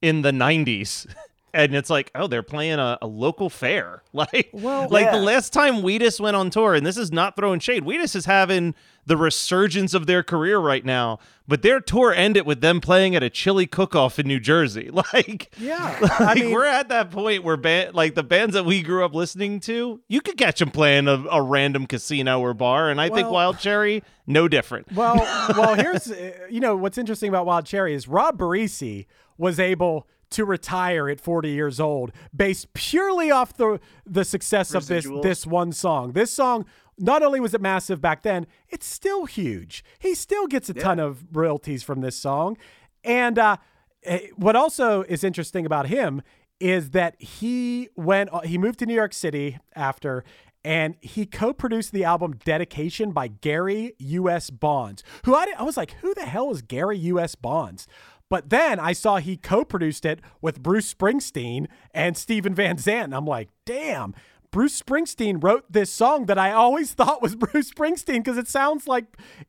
[0.00, 1.12] in the '90s,
[1.56, 4.02] and it's like, oh, they're playing a, a local fair.
[4.16, 7.60] Like, Well, like the last time Wheatus went on tour, and this is not throwing
[7.60, 7.84] shade.
[7.84, 12.62] Wheatus is having the resurgence of their career right now, but their tour ended with
[12.62, 14.90] them playing at a chili cook-off in New Jersey.
[15.12, 15.98] Like, yeah.
[16.02, 19.04] like I mean, we're at that point where band, like the bands that we grew
[19.04, 22.98] up listening to, you could catch them playing a, a random casino or bar, and
[22.98, 24.90] I think Wild Cherry no different.
[24.92, 25.16] well,
[25.56, 30.08] well, here's uh, you know what's interesting about Wild Cherry is Rob Parissi was able
[30.30, 35.46] to retire at 40 years old based purely off the the success of this this
[35.46, 36.12] one song.
[36.12, 36.66] This song
[36.98, 39.84] not only was it massive back then, it's still huge.
[39.98, 42.56] He still gets a ton of royalties from this song.
[43.04, 43.58] And uh,
[44.02, 46.22] eh, what also is interesting about him
[46.58, 50.24] is that he went he moved to New York City after
[50.64, 54.50] and he co-produced the album Dedication by Gary U.S.
[54.50, 57.36] Bonds, who I, I was like, who the hell is Gary U.S.
[57.36, 57.86] Bonds?
[58.28, 63.14] But then I saw he co-produced it with Bruce Springsteen and Steven Van Zandt.
[63.14, 64.14] I'm like, damn,
[64.50, 68.88] Bruce Springsteen wrote this song that I always thought was Bruce Springsteen because it sounds
[68.88, 69.04] like,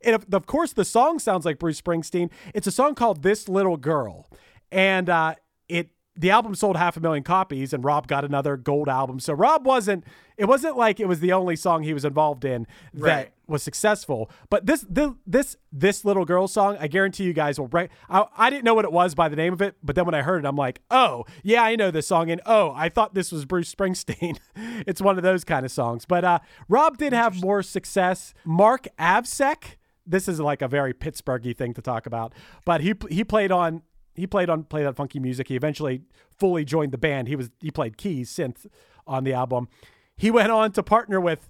[0.05, 2.29] of course, the song sounds like Bruce Springsteen.
[2.53, 4.29] It's a song called "This Little Girl,"
[4.71, 5.35] and uh,
[5.67, 9.19] it the album sold half a million copies, and Rob got another gold album.
[9.19, 10.03] So Rob wasn't.
[10.37, 13.31] It wasn't like it was the only song he was involved in that Right.
[13.47, 14.29] was successful.
[14.49, 17.89] But this this this this little girl song, I guarantee you guys will right.
[18.09, 20.13] I, I didn't know what it was by the name of it, but then when
[20.15, 23.13] I heard it, I'm like, oh yeah, I know this song, and oh, I thought
[23.13, 24.37] this was Bruce Springsteen.
[24.85, 26.05] it's one of those kind of songs.
[26.05, 28.33] But uh, Rob did have more success.
[28.45, 29.75] Mark Avsec.
[30.05, 33.81] This is like a very Pittsburghy thing to talk about, but he he played on
[34.17, 35.47] he played on played on funky music.
[35.47, 36.01] He eventually
[36.37, 37.27] fully joined the band.
[37.27, 38.65] He was he played keys synth
[39.05, 39.69] on the album.
[40.17, 41.49] He went on to partner with.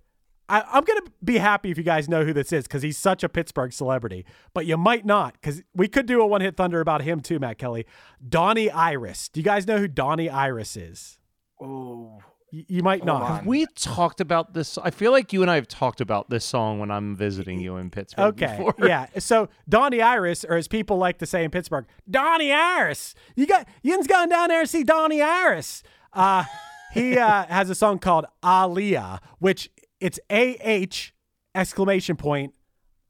[0.49, 3.21] I, I'm gonna be happy if you guys know who this is because he's such
[3.23, 6.79] a Pittsburgh celebrity, but you might not because we could do a one hit thunder
[6.79, 7.85] about him too, Matt Kelly.
[8.25, 9.27] Donnie Iris.
[9.27, 11.17] Do you guys know who Donnie Iris is?
[11.61, 12.19] oh,
[12.51, 13.21] you might not.
[13.21, 13.45] on.
[13.45, 14.77] We talked about this.
[14.77, 17.77] I feel like you and I have talked about this song when I'm visiting you
[17.77, 18.41] in Pittsburgh.
[18.41, 18.57] Okay.
[18.57, 18.75] before.
[18.87, 19.07] yeah.
[19.19, 23.15] So Donnie Iris, or as people like to say in Pittsburgh, Donnie Iris.
[23.35, 25.83] You got Yin's going down there to see Donnie Iris.
[26.13, 26.45] Uh,
[26.93, 31.13] he uh, has a song called Aliyah, which it's A H
[31.53, 32.53] exclamation point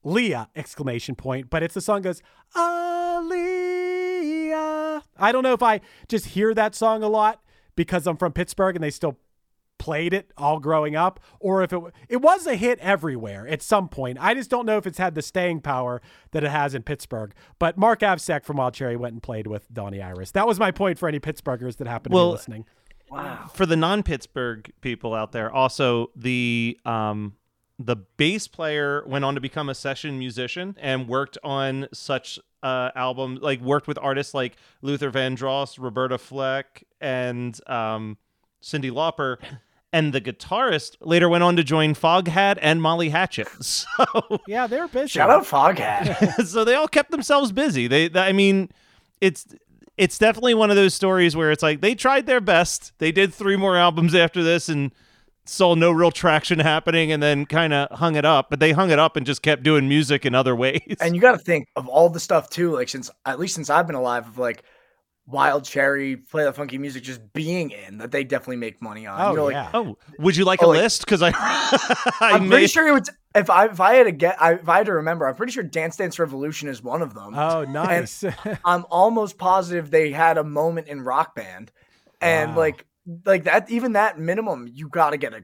[0.03, 2.21] Leah exclamation point, but it's the song goes
[2.55, 3.27] Aliyah.
[5.17, 7.41] I don't know if I just hear that song a lot
[7.75, 9.17] because I'm from Pittsburgh and they still
[9.87, 13.87] played it all growing up or if it it was a hit everywhere at some
[13.87, 14.17] point.
[14.19, 17.33] I just don't know if it's had the staying power that it has in Pittsburgh.
[17.57, 20.31] But Mark Avsec from Wild Cherry went and played with Donnie Iris.
[20.31, 22.65] That was my point for any Pittsburghers that happen to Well, be listening.
[23.09, 23.49] Wow.
[23.53, 27.37] for the non-Pittsburgh people out there, also the um
[27.79, 32.89] the bass player went on to become a session musician and worked on such uh
[32.95, 38.17] albums like worked with artists like Luther Vandross, Roberta Flack, and um
[38.61, 39.37] Cyndi Lauper.
[39.93, 43.47] And the guitarist later went on to join Foghat and Molly Hatchet.
[43.61, 45.07] So Yeah, they're busy.
[45.07, 46.45] Shout out Foghat.
[46.47, 47.87] so they all kept themselves busy.
[47.87, 48.69] They, I mean,
[49.21, 49.45] it's
[49.97, 52.91] it's definitely one of those stories where it's like they tried their best.
[52.99, 54.91] They did three more albums after this and
[55.45, 58.49] saw no real traction happening, and then kind of hung it up.
[58.49, 60.97] But they hung it up and just kept doing music in other ways.
[60.99, 62.71] and you got to think of all the stuff too.
[62.71, 64.63] Like since at least since I've been alive, of like
[65.29, 69.19] Wild Cherry, play the funky music, just being in that they definitely make money on.
[69.19, 69.69] Oh, you know, like, yeah.
[69.73, 71.01] oh, would you like Oh, a like- list?
[71.05, 74.11] Because I, I I'm made, pretty sure it was if I if I had to
[74.13, 77.01] get I, if I had to remember, I'm pretty sure Dance Dance Revolution is one
[77.01, 77.35] of them.
[77.35, 78.23] Oh, nice.
[78.65, 81.71] I'm almost positive they had a moment in Rock Band,
[82.21, 82.57] and Wow.
[82.57, 82.85] like
[83.25, 85.43] like that even that minimum you got to get a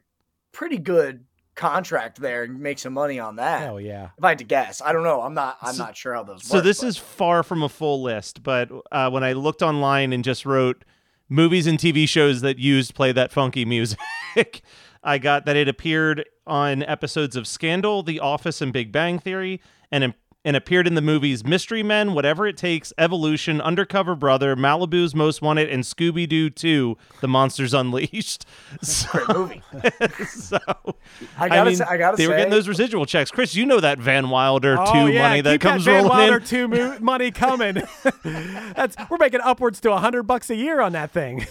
[0.53, 3.61] pretty good contract there and make some money on that.
[3.61, 4.09] Hell yeah.
[4.17, 5.21] If I had to guess, I don't know.
[5.21, 5.57] I'm not.
[5.61, 6.43] I'm So- not sure how those.
[6.45, 9.61] So work, this but- is far from a full list, but uh, when I looked
[9.61, 10.83] online and just wrote
[11.29, 13.99] movies and TV shows that used play that funky music,
[15.03, 19.61] I got that it appeared on episodes of Scandal, The Office, and Big Bang Theory,
[19.91, 20.13] and
[20.45, 25.41] and appeared in the movies Mystery Men, Whatever It Takes, Evolution, Undercover Brother, Malibu's Most
[25.41, 28.45] Wanted, and Scooby Doo 2: The Monsters Unleashed.
[28.81, 30.25] So, great movie.
[30.25, 30.57] so
[31.39, 33.31] I gotta mean, say, I gotta they say, were getting those residual checks.
[33.31, 36.17] Chris, you know that Van Wilder Oh, 2 yeah, money that comes that Van rolling
[36.17, 36.43] Wilder in.
[36.43, 37.81] two mo- money coming.
[38.23, 41.45] That's we're making upwards to a hundred bucks a year on that thing.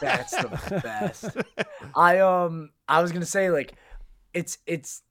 [0.00, 1.36] That's the best.
[1.96, 3.74] I um I was gonna say like
[4.34, 5.02] it's it's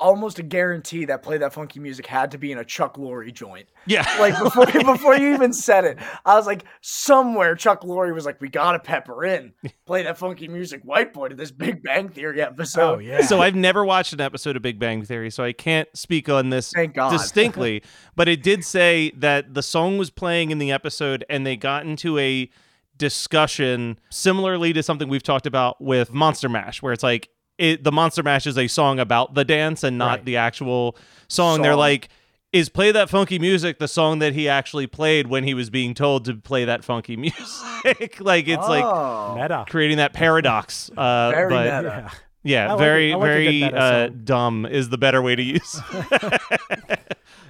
[0.00, 3.32] almost a guarantee that play that funky music had to be in a Chuck Lorre
[3.32, 3.68] joint.
[3.86, 4.06] Yeah.
[4.18, 8.40] Like before before you even said it, I was like somewhere Chuck Lorre was like,
[8.40, 9.52] we gotta pepper in
[9.86, 12.94] play that funky music white boy to this Big Bang Theory episode.
[12.94, 13.22] oh yeah.
[13.22, 16.50] So I've never watched an episode of Big Bang Theory, so I can't speak on
[16.50, 17.10] this Thank God.
[17.12, 17.82] distinctly.
[18.16, 21.84] but it did say that the song was playing in the episode, and they got
[21.86, 22.50] into a
[22.96, 27.28] discussion similarly to something we've talked about with Monster Mash, where it's like
[27.58, 30.24] it, the Monster Mash is a song about the dance and not Right.
[30.24, 30.96] the actual
[31.28, 31.62] song.
[31.62, 32.08] They're like.
[32.50, 35.92] Is play that funky music the song that he actually played when he was being
[35.92, 38.20] told to play that funky music?
[38.20, 39.36] like it's like Oh.
[39.38, 39.66] meta.
[39.68, 40.90] creating that paradox.
[40.96, 42.10] Uh, Very but meta.
[42.42, 42.64] Yeah.
[42.64, 45.78] yeah, like very like very uh, dumb is the better way to use.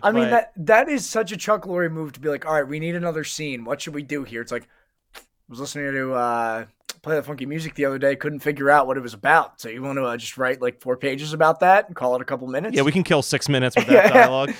[0.02, 2.54] I mean But- that that is such a Chuck Lorre move to be like, all
[2.54, 3.64] right, we need another scene.
[3.64, 4.40] What should we do here?
[4.40, 4.66] It's like I
[5.48, 6.66] was listening to uh
[7.02, 9.60] play the funky music the other day, couldn't figure out what it was about.
[9.60, 12.20] So you want to uh, just write like four pages about that and call it
[12.20, 12.76] a couple minutes?
[12.76, 14.52] yeah, we can kill six minutes with that dialogue.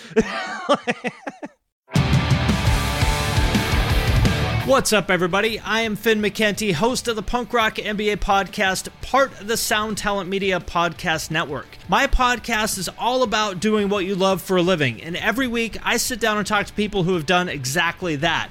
[4.68, 5.59] What's up, everybody?
[5.59, 9.96] I am Finn McKenty, host of the Punk Rock MBA podcast, part of the Sound
[9.96, 11.66] Talent Media Podcast Network.
[11.88, 15.79] My podcast is all about doing what you love for a living, and every week
[15.83, 18.51] I sit down and talk to people who have done exactly that.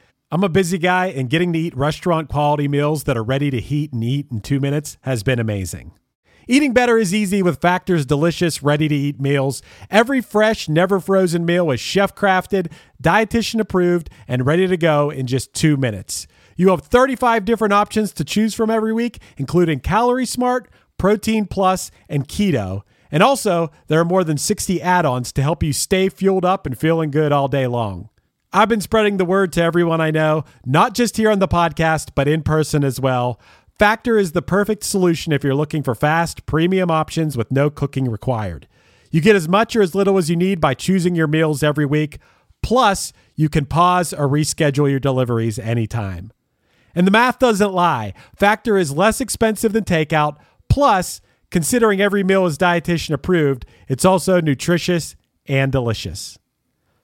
[0.33, 3.59] I'm a busy guy, and getting to eat restaurant quality meals that are ready to
[3.59, 5.91] heat and eat in two minutes has been amazing.
[6.47, 9.61] Eating better is easy with Factor's delicious, ready to eat meals.
[9.89, 12.71] Every fresh, never frozen meal is chef crafted,
[13.03, 16.27] dietitian approved, and ready to go in just two minutes.
[16.55, 21.91] You have 35 different options to choose from every week, including Calorie Smart, Protein Plus,
[22.07, 22.83] and Keto.
[23.11, 26.65] And also, there are more than 60 add ons to help you stay fueled up
[26.65, 28.07] and feeling good all day long.
[28.53, 32.09] I've been spreading the word to everyone I know, not just here on the podcast,
[32.15, 33.39] but in person as well.
[33.79, 38.11] Factor is the perfect solution if you're looking for fast, premium options with no cooking
[38.11, 38.67] required.
[39.09, 41.85] You get as much or as little as you need by choosing your meals every
[41.85, 42.19] week.
[42.61, 46.33] Plus, you can pause or reschedule your deliveries anytime.
[46.93, 48.13] And the math doesn't lie.
[48.35, 50.35] Factor is less expensive than takeout.
[50.69, 55.15] Plus, considering every meal is dietitian approved, it's also nutritious
[55.47, 56.37] and delicious.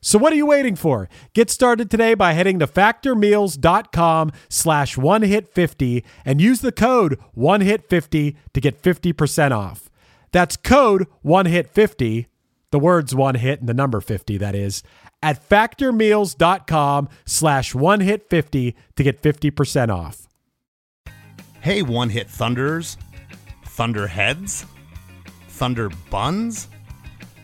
[0.08, 1.10] So what are you waiting for?
[1.34, 7.20] Get started today by heading to factormeals.com slash one hit 50 and use the code
[7.34, 9.90] one hit 50 to get 50% off.
[10.32, 12.28] That's code one hit 50,
[12.72, 14.82] the words one hit and the number 50 that is,
[15.22, 20.30] at factormeals.com slash one hit 50 to get 50% off.
[21.60, 22.96] Hey, one hit thunders,
[23.66, 24.66] thunderheads,
[25.50, 26.70] thunder buns.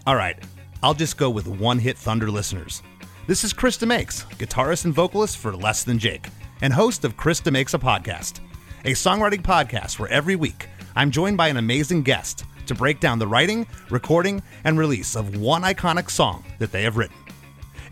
[0.07, 0.41] All right,
[0.83, 2.83] I'll just go with one hit thunder listeners.
[3.25, 6.27] This is Chris DeMakes, guitarist and vocalist for Less Than Jake,
[6.61, 8.41] and host of Chris DeMakes a Podcast,
[8.83, 13.17] a songwriting podcast where every week I'm joined by an amazing guest to break down
[13.17, 17.15] the writing, recording, and release of one iconic song that they have written.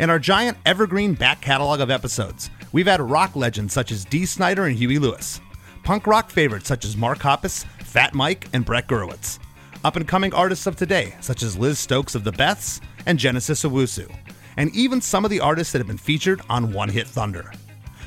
[0.01, 4.25] In our giant evergreen back catalog of episodes, we've had rock legends such as Dee
[4.25, 5.39] Snider and Huey Lewis,
[5.83, 9.39] punk rock favorites such as Mark Hoppus, Fat Mike, and Brett Gurewitz,
[9.83, 13.63] up and coming artists of today such as Liz Stokes of the Beths and Genesis
[13.63, 14.13] Owusu,
[14.57, 17.51] and even some of the artists that have been featured on One Hit Thunder.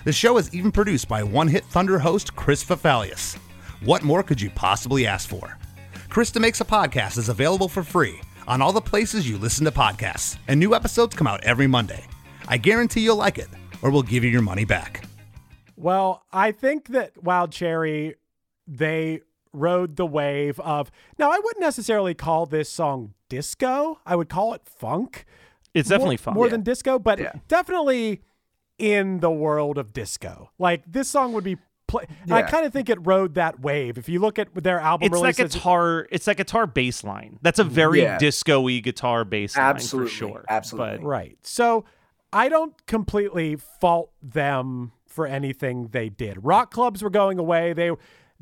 [0.05, 3.37] The show is even produced by One Hit Thunder host Chris Fafalios.
[3.83, 5.59] What more could you possibly ask for?
[6.09, 9.71] Chris DeMakes a Podcast is available for free on all the places you listen to
[9.71, 12.05] podcasts, and new episodes come out every Monday.
[12.47, 13.49] I guarantee you'll like it,
[13.83, 15.05] or we'll give you your money back.
[15.77, 18.15] Well, I think that Wild Cherry,
[18.67, 19.23] they
[19.55, 20.91] rode the wave of.
[21.19, 24.01] Now, I wouldn't necessarily call this song disco.
[24.05, 25.25] I would call it funk.
[25.73, 26.35] It's definitely more, funk.
[26.37, 26.51] more Yeah.
[26.53, 27.33] than disco, but Yeah.
[27.49, 28.23] definitely
[28.79, 30.51] in the world of disco.
[30.59, 31.57] Like this song would be.
[31.87, 33.99] Play- I kind of think it rode that wave.
[33.99, 36.09] If you look at their album It's that guitar.
[36.11, 37.39] It's that guitar bass line.
[37.43, 38.17] That's a very Yeah.
[38.19, 40.45] disco-y guitar bass line Absolutely, for sure.
[40.49, 40.97] absolutely.
[40.99, 41.39] But Right.
[41.43, 41.85] So
[42.33, 46.43] I don't completely fault them for anything they did.
[46.43, 47.75] Rock clubs were going away.
[47.75, 47.91] They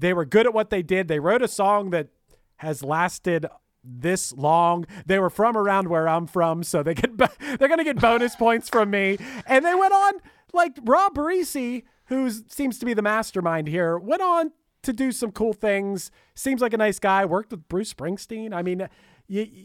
[0.02, 1.08] they were good at what they did.
[1.08, 2.08] They wrote a song that
[2.56, 3.46] has lasted
[3.82, 4.84] this long.
[5.06, 7.26] They were from around where I'm from, so they get bo-
[7.58, 9.18] they're going to get bonus points from me.
[9.46, 10.14] And they went on
[10.52, 15.32] like Rob Parissi, who seems to be the mastermind here, went on to do some
[15.32, 16.10] cool things.
[16.34, 17.24] Seems like a nice guy.
[17.24, 18.52] Worked with Bruce Springsteen.
[18.52, 18.88] I mean, y-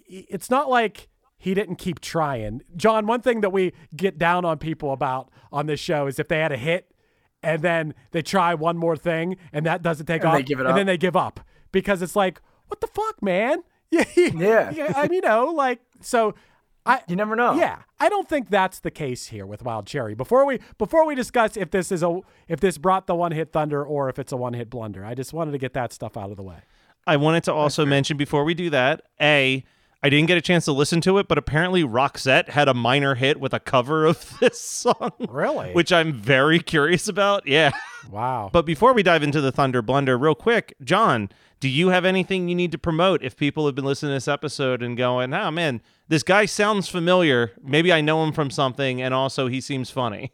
[0.10, 2.62] y- it's not like he didn't keep trying.
[2.76, 6.28] John, one thing that we get down on people about on this show is if
[6.28, 6.92] they had a hit
[7.44, 10.60] and then they try one more thing and that doesn't take And off, they give
[10.60, 11.40] it and then they give up
[11.72, 13.64] because it's like, what the fuck, man?
[13.90, 14.04] Yeah,
[14.76, 14.94] Yeah.
[14.96, 16.36] I mean, you know, like so.
[16.86, 17.54] I You never know.
[17.54, 20.14] yeah, I don't think that's the case here with Wild Cherry.
[20.16, 23.52] Before we before we discuss if this is a if this brought the one hit
[23.52, 26.16] thunder or if it's a one hit blunder, I just wanted to get that stuff
[26.18, 26.60] out of the way.
[27.06, 29.64] I wanted to also mention before we do that, a
[30.08, 33.16] I didn't get a chance to listen to it, but apparently Roxette had a minor
[33.16, 35.12] hit with a cover of this song.
[35.28, 35.74] Really?
[35.74, 37.46] Which I'm very curious about.
[37.46, 37.72] Yeah.
[38.10, 38.50] Wow.
[38.54, 41.28] But before we dive into the Thunder Blunder, real quick, John,
[41.60, 44.30] do you have anything you need to promote if people have been listening to this
[44.30, 47.52] episode and going, oh man, this guy sounds familiar.
[47.62, 50.32] Maybe I know him from something, and also he seems funny.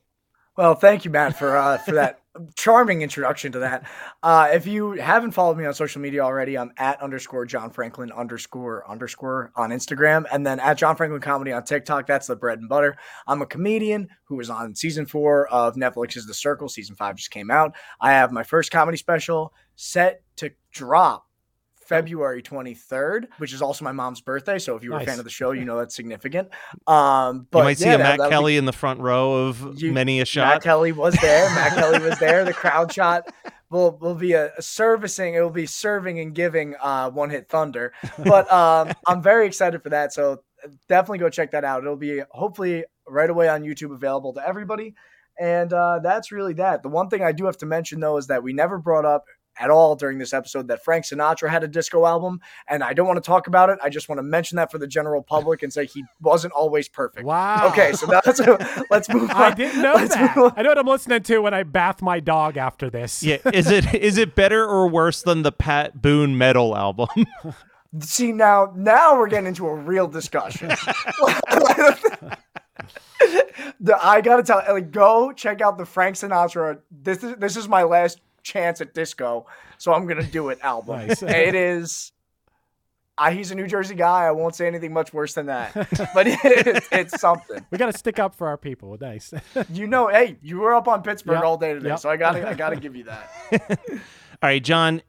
[0.56, 2.20] Well, thank you, Matt, for uh, for that
[2.56, 3.88] charming introduction to that.
[4.22, 8.12] Uh, if you haven't followed me on social media already, I'm at underscore John Franklin
[8.12, 12.08] underscore underscore on Instagram, and then at John Franklin Comedy on TikTok.
[12.08, 12.98] That's the bread and butter.
[13.28, 16.70] I'm a comedian who was on season four of Netflix's The Circle.
[16.70, 17.76] Season five just came out.
[18.02, 21.26] I have my first comedy special set to drop
[21.88, 24.58] February 23rd, which is also my mom's birthday.
[24.60, 25.08] So if you were Nice.
[25.08, 26.50] a fan of the show, you know that's significant.
[26.88, 29.82] Um, but you might see a Matt that'll be- Kelly in the front row of
[29.82, 30.56] you- many a shot.
[30.56, 30.64] Matt.
[30.64, 31.50] Kelly was there.
[31.56, 32.44] Matt Kelly was there.
[32.46, 33.32] The crowd shot
[33.70, 35.34] will will be a, a servicing.
[35.36, 37.94] It will be serving and giving uh, one hit thunder.
[38.24, 40.14] But um, I'm very excited for that.
[40.14, 40.44] So
[40.90, 41.84] definitely go check that out.
[41.84, 44.96] It'll be hopefully right away on YouTube, available to everybody.
[45.40, 46.84] And uh, that's really that.
[46.84, 49.26] The one thing I do have to mention though is that we never brought up
[49.60, 53.08] at all during this episode that Frank Sinatra had a disco album, and I don't
[53.08, 53.80] want to talk about it.
[53.84, 56.88] I just want to mention that for the general public and say he wasn't always
[56.88, 57.26] perfect.
[57.26, 57.68] Wow.
[57.70, 58.40] Okay, so that's
[58.90, 59.36] let's move on.
[59.36, 60.54] I didn't know Let's that.
[60.56, 63.24] I know what I'm listening to when I bath my dog after this.
[63.24, 67.10] Yeah, is it is it better or worse than the Pat Boone metal album?
[68.00, 70.70] See now, now we're getting into a real discussion.
[73.80, 76.80] the, I gotta tell, like, go check out the Frank Sinatra.
[76.90, 79.46] This is this is my last chance at disco,
[79.78, 80.60] so I'm gonna do it.
[80.62, 81.08] Album.
[81.08, 81.24] Nice.
[81.24, 82.12] it is.
[83.18, 84.26] I, he's a New Jersey guy.
[84.26, 85.74] I won't say anything much worse than that,
[86.16, 87.64] but it, it's something.
[87.70, 88.98] We got to stick up for our people.
[89.00, 89.34] Nice.
[89.72, 92.00] You know, hey, you were up on Pittsburgh Yep, all day today, yep.
[92.00, 93.30] so I gotta I gotta give you that.
[93.92, 94.00] All
[94.42, 95.02] right, John.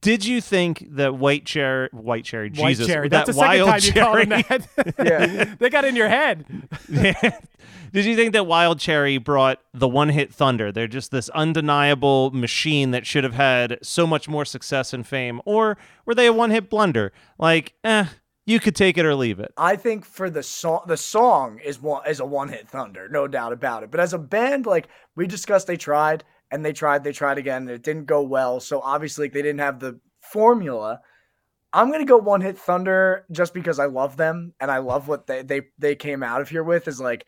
[0.00, 3.08] Did you think that white cherry, white cherry, White Jesus, cherry.
[3.08, 4.42] that That's the second wild time you called him cherry?
[4.76, 4.94] that.
[5.04, 5.54] Yeah.
[5.58, 6.44] they got in your head.
[7.92, 10.70] Did you think that Wild Cherry brought the one hit thunder?
[10.70, 15.40] They're just this undeniable machine that should have had so much more success and fame.
[15.46, 17.12] Or were they a one hit blunder?
[17.38, 18.04] Like, eh,
[18.44, 19.52] you could take it or leave it.
[19.56, 23.26] I think for the song, the song is one is a one hit thunder, no
[23.26, 23.90] doubt about it.
[23.90, 27.62] But as a band, like we discussed, they tried and they tried, they tried again,
[27.62, 28.60] and it didn't go well.
[28.60, 31.00] So obviously, they didn't have the formula.
[31.72, 35.26] I'm gonna go one hit thunder just because I love them and I love what
[35.26, 37.26] they they they came out of here with is like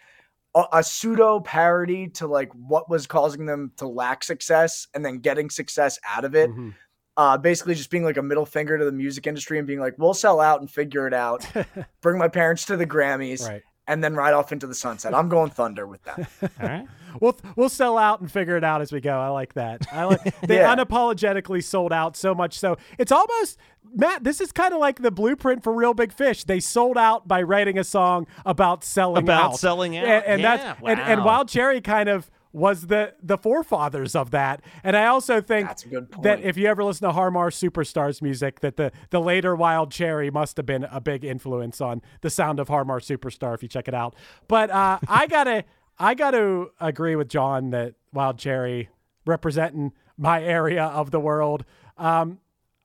[0.54, 5.18] a, a pseudo parody to like what was causing them to lack success and then
[5.18, 6.70] getting success out of it Mm-hmm.
[7.18, 9.94] uh, basically just being like a middle finger to the music industry and being like,
[9.98, 11.46] we'll sell out and figure it out.
[12.00, 13.62] Bring my parents to the Grammys, Right.
[13.90, 15.14] And then ride off into the sunset.
[15.14, 16.18] I'm going Thunder with that.
[16.62, 16.86] All right.
[17.20, 19.18] We'll we'll sell out and figure it out as we go.
[19.18, 19.84] I like that.
[19.92, 20.74] I like they Yeah.
[20.74, 23.58] unapologetically sold out so much so it's almost
[23.92, 24.22] Matt.
[24.22, 26.44] This is kind of like the blueprint for Real Big Fish.
[26.44, 29.58] They sold out by writing a song about selling About out.
[29.58, 30.04] selling out.
[30.04, 31.26] and, and Yeah, that's and, and wow.
[31.26, 34.60] Wild Cherry kind of was the the forefathers of that.
[34.82, 36.22] And I also think That's a good point.
[36.24, 39.92] that if you ever listen to Har Mar Superstar's music, that the the later Wild
[39.92, 43.54] Cherry must have been a big influence on the sound of Har Mar Superstar.
[43.54, 44.16] If you check it out,
[44.48, 45.64] but uh, I gotta
[45.98, 48.88] I gotta agree with John that Wild Cherry
[49.26, 51.64] representing my area of the world.
[51.98, 52.40] Um,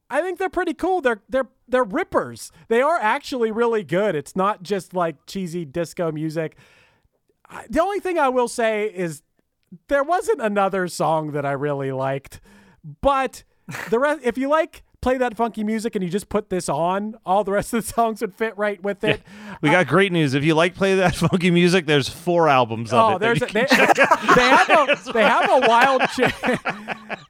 [0.09, 1.01] I think they're pretty cool.
[1.01, 2.51] They're they're they're rippers.
[2.67, 4.13] They are actually really good.
[4.15, 6.55] It's not just like cheesy disco music.
[7.49, 9.23] I- The only thing I will say is
[9.87, 12.39] there wasn't another song that I really liked,
[13.01, 13.43] but
[13.89, 17.15] the rest if you like play that funky music and you just put this on,
[17.27, 19.21] all the rest of the songs would fit right with it.
[19.61, 20.33] We got uh, great news.
[20.33, 23.19] If you like play that funky music, there's four albums of Oh, it.
[23.19, 26.59] there's a, they, they have a they have a wild cher-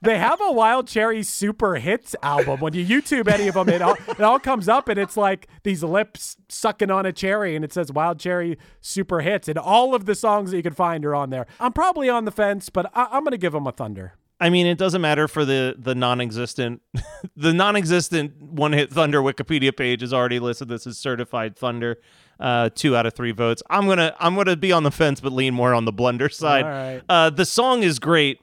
[0.02, 2.62] they have a wild cherry super hits album.
[2.62, 5.48] When you YouTube any of them, it all it all comes up and it's like
[5.64, 9.94] these lips sucking on a cherry, and it says wild cherry super hits, and all
[9.94, 11.46] of the songs that you can find are on there.
[11.60, 14.14] I'm probably on the fence, but I, I'm gonna give them a thunder.
[14.40, 16.82] I mean, it doesn't matter for the the non-existent,
[17.36, 20.68] the non-existent one-hit Thunder Wikipedia page is already listed.
[20.68, 22.00] This is certified Thunder,
[22.40, 23.64] uh, two out of three votes.
[23.70, 26.66] I'm gonna I'm gonna be on the fence, but lean more on the blunder side.
[26.66, 27.02] Right.
[27.08, 28.42] Uh, the song is great.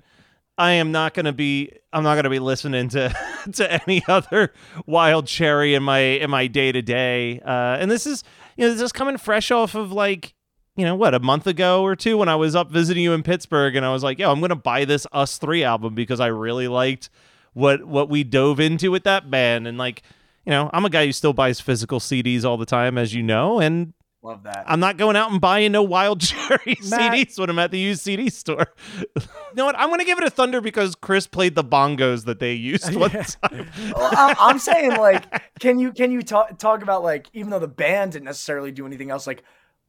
[0.57, 3.15] I am not gonna be I'm not gonna be listening to
[3.53, 4.53] to any other
[4.87, 7.41] Wild Cherry in my in my day to day.
[7.45, 8.25] And this is
[8.57, 10.35] you know this is coming fresh off of like
[10.77, 13.23] you know what a month ago or two when I was up visiting you in
[13.23, 16.69] Pittsburgh and I was like, yo, I'm gonna buy this Us3 album because I really
[16.69, 17.11] liked
[17.53, 20.03] what what we dove into with that band and like
[20.47, 23.23] you know I'm a guy who still buys physical CDs all the time as you
[23.23, 23.93] know and
[24.25, 24.63] Love that.
[24.69, 27.79] I'm not going out and buying no Wild Cherry Matt- CDs when I'm at the
[27.79, 28.69] used CD store.
[29.17, 29.77] you know what?
[29.77, 32.95] I'm going to give it a Thunder because Chris played the bongos that they used
[32.95, 33.69] one time.
[33.97, 37.59] Well, I, I'm saying like, can you can you talk talk about like even though
[37.59, 39.43] the band didn't necessarily do anything else, like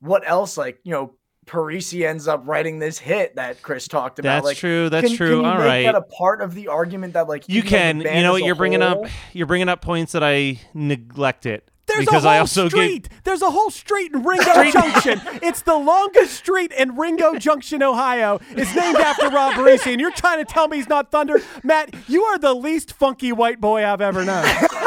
[0.04, 1.14] what else like you know
[1.46, 4.36] Parissi ends up writing this hit that Chris talked about.
[4.38, 5.84] That's like, true, that's can, true, Can you all make right.
[5.84, 7.66] that a part of the argument that like You even
[7.98, 8.44] though the can, you know what?
[8.44, 11.64] You're bringing whole- up, you're bringing up points that I neglected.
[11.86, 13.10] There's because a whole I also street.
[13.26, 15.20] There's a whole street in Mingo Junction.
[15.44, 18.40] It's the longest street in Mingo Junction, Ohio.
[18.52, 21.42] It's named after Rob Parissi, and you're trying to tell me he's not Thunder?
[21.62, 24.46] Matt, you are the least funky white boy I've ever known.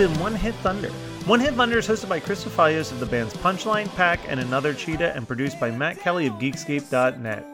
[0.00, 0.88] been One Hit Thunder.
[1.26, 4.72] One Hit Thunder is hosted by Chris Fafalios of the bands Punchline, Pack, and Another
[4.72, 7.46] Cheetah, and produced by Matt Kelly of Geekscape.net.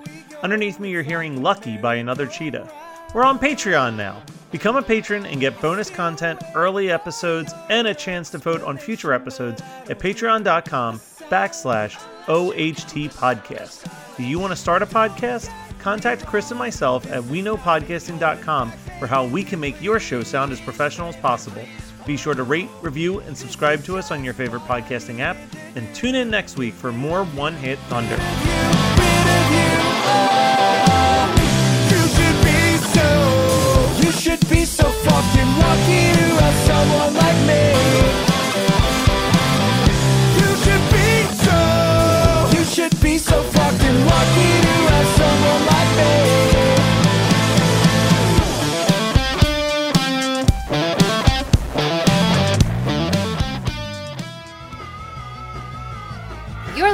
[0.44, 2.70] Underneath me, you're hearing Lucky by Another Cheetah.
[3.12, 4.22] We're on Patreon now.
[4.52, 8.78] Become a patron and get bonus content, early episodes, and a chance to vote on
[8.78, 11.96] future episodes at patreon.com backslash
[12.28, 14.16] OHT podcast.
[14.16, 15.50] Do you want to start a podcast?
[15.80, 18.70] Contact Chris and myself at weknowpodcasting.com
[19.00, 21.64] for how we can make your show sound as professional as possible.
[22.06, 25.36] Be sure to rate, review, and subscribe to us on your favorite podcasting app.
[25.74, 28.16] And tune in next week for more One Hit Thunder.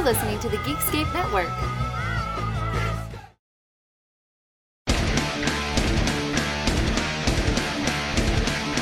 [0.03, 1.47] You're listening to the Geekscape Network.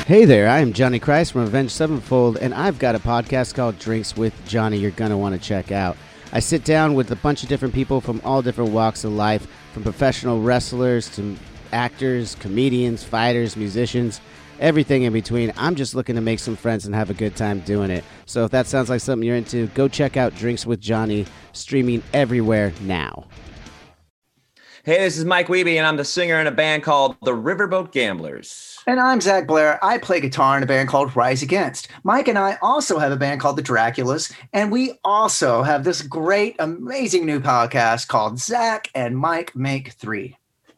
[0.04, 3.78] Hey there, I am Johnny Christ from Avenged Sevenfold, and I've got a podcast called
[3.78, 5.96] Drinks with Johnny you're going to want to check out.
[6.32, 9.46] I sit down with a bunch of different people from all different walks of life,
[9.74, 11.36] from professional wrestlers to
[11.72, 14.20] actors, comedians, fighters, musicians,
[14.62, 15.52] everything in between.
[15.58, 18.04] I'm just looking to make some friends and have a good time doing it.
[18.24, 22.02] So if that sounds like something you're into, go check out Drinks with Johnny, streaming
[22.14, 23.26] everywhere now.
[24.84, 27.92] Hey, this is Mike Wiebe, and I'm the singer in a band called the Riverboat
[27.92, 28.80] Gamblers.
[28.84, 29.78] And I'm Zach Blair.
[29.80, 31.86] I play guitar in a band called Rise Against.
[32.02, 36.02] Mike and I also have a band called the Draculas, and we also have this
[36.02, 40.36] great, amazing new podcast called Zach and Mike Make Three.